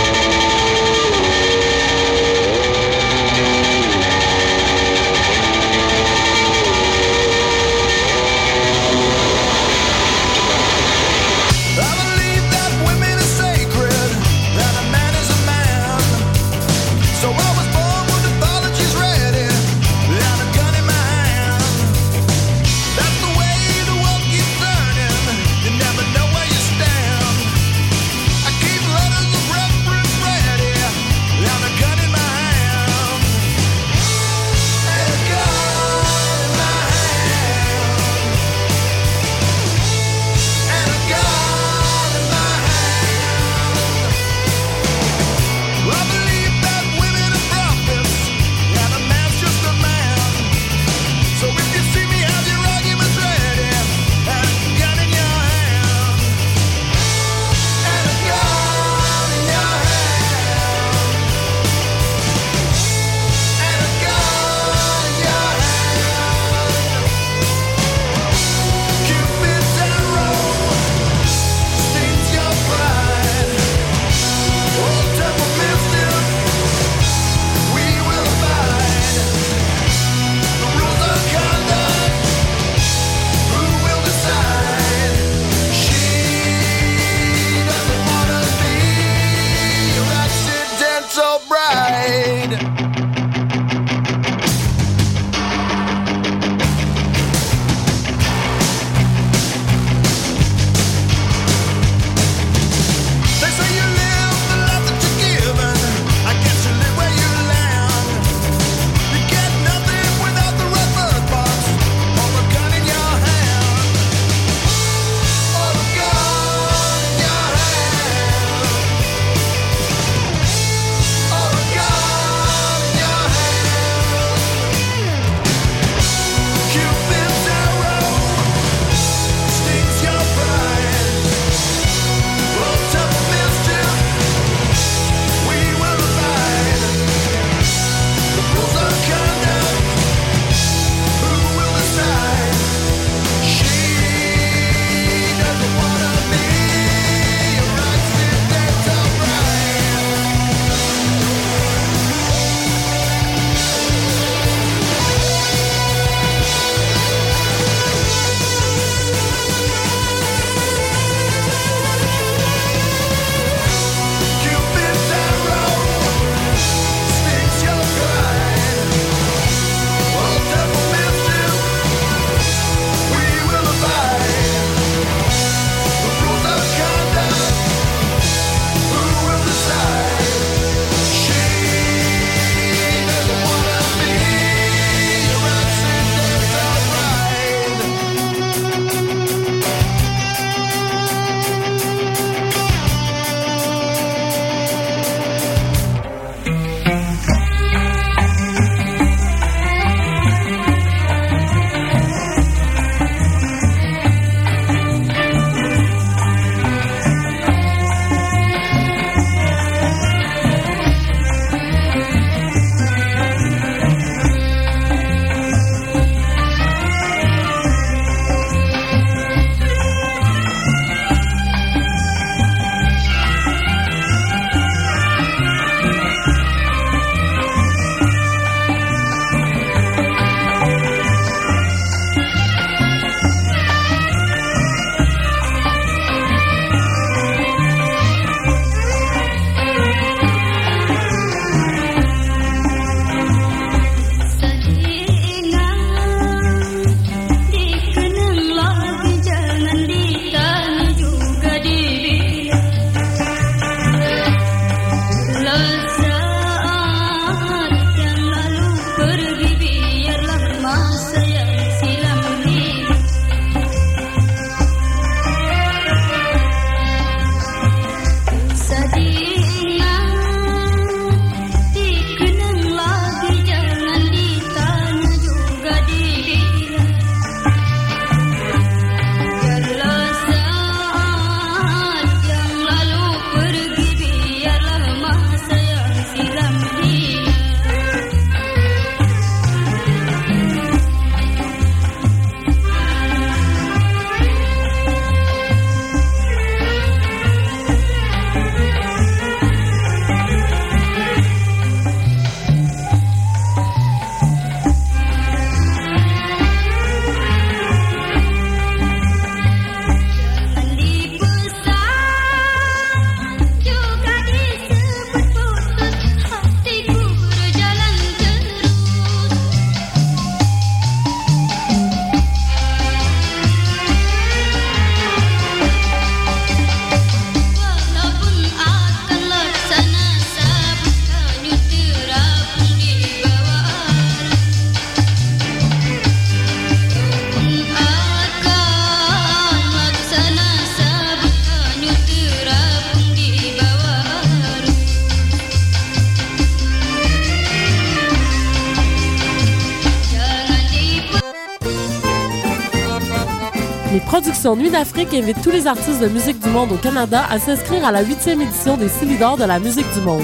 [354.51, 357.91] Nuit d'Afrique invite tous les artistes de musique du monde au Canada à s'inscrire à
[357.93, 360.21] la huitième édition des Silidor de la musique du monde.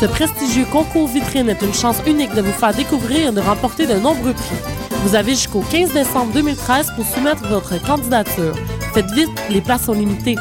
[0.00, 3.86] Ce prestigieux concours vitrine est une chance unique de vous faire découvrir et de remporter
[3.86, 4.56] de nombreux prix.
[5.04, 8.54] Vous avez jusqu'au 15 décembre 2013 pour soumettre votre candidature.
[8.94, 10.36] Faites vite, les places sont limitées.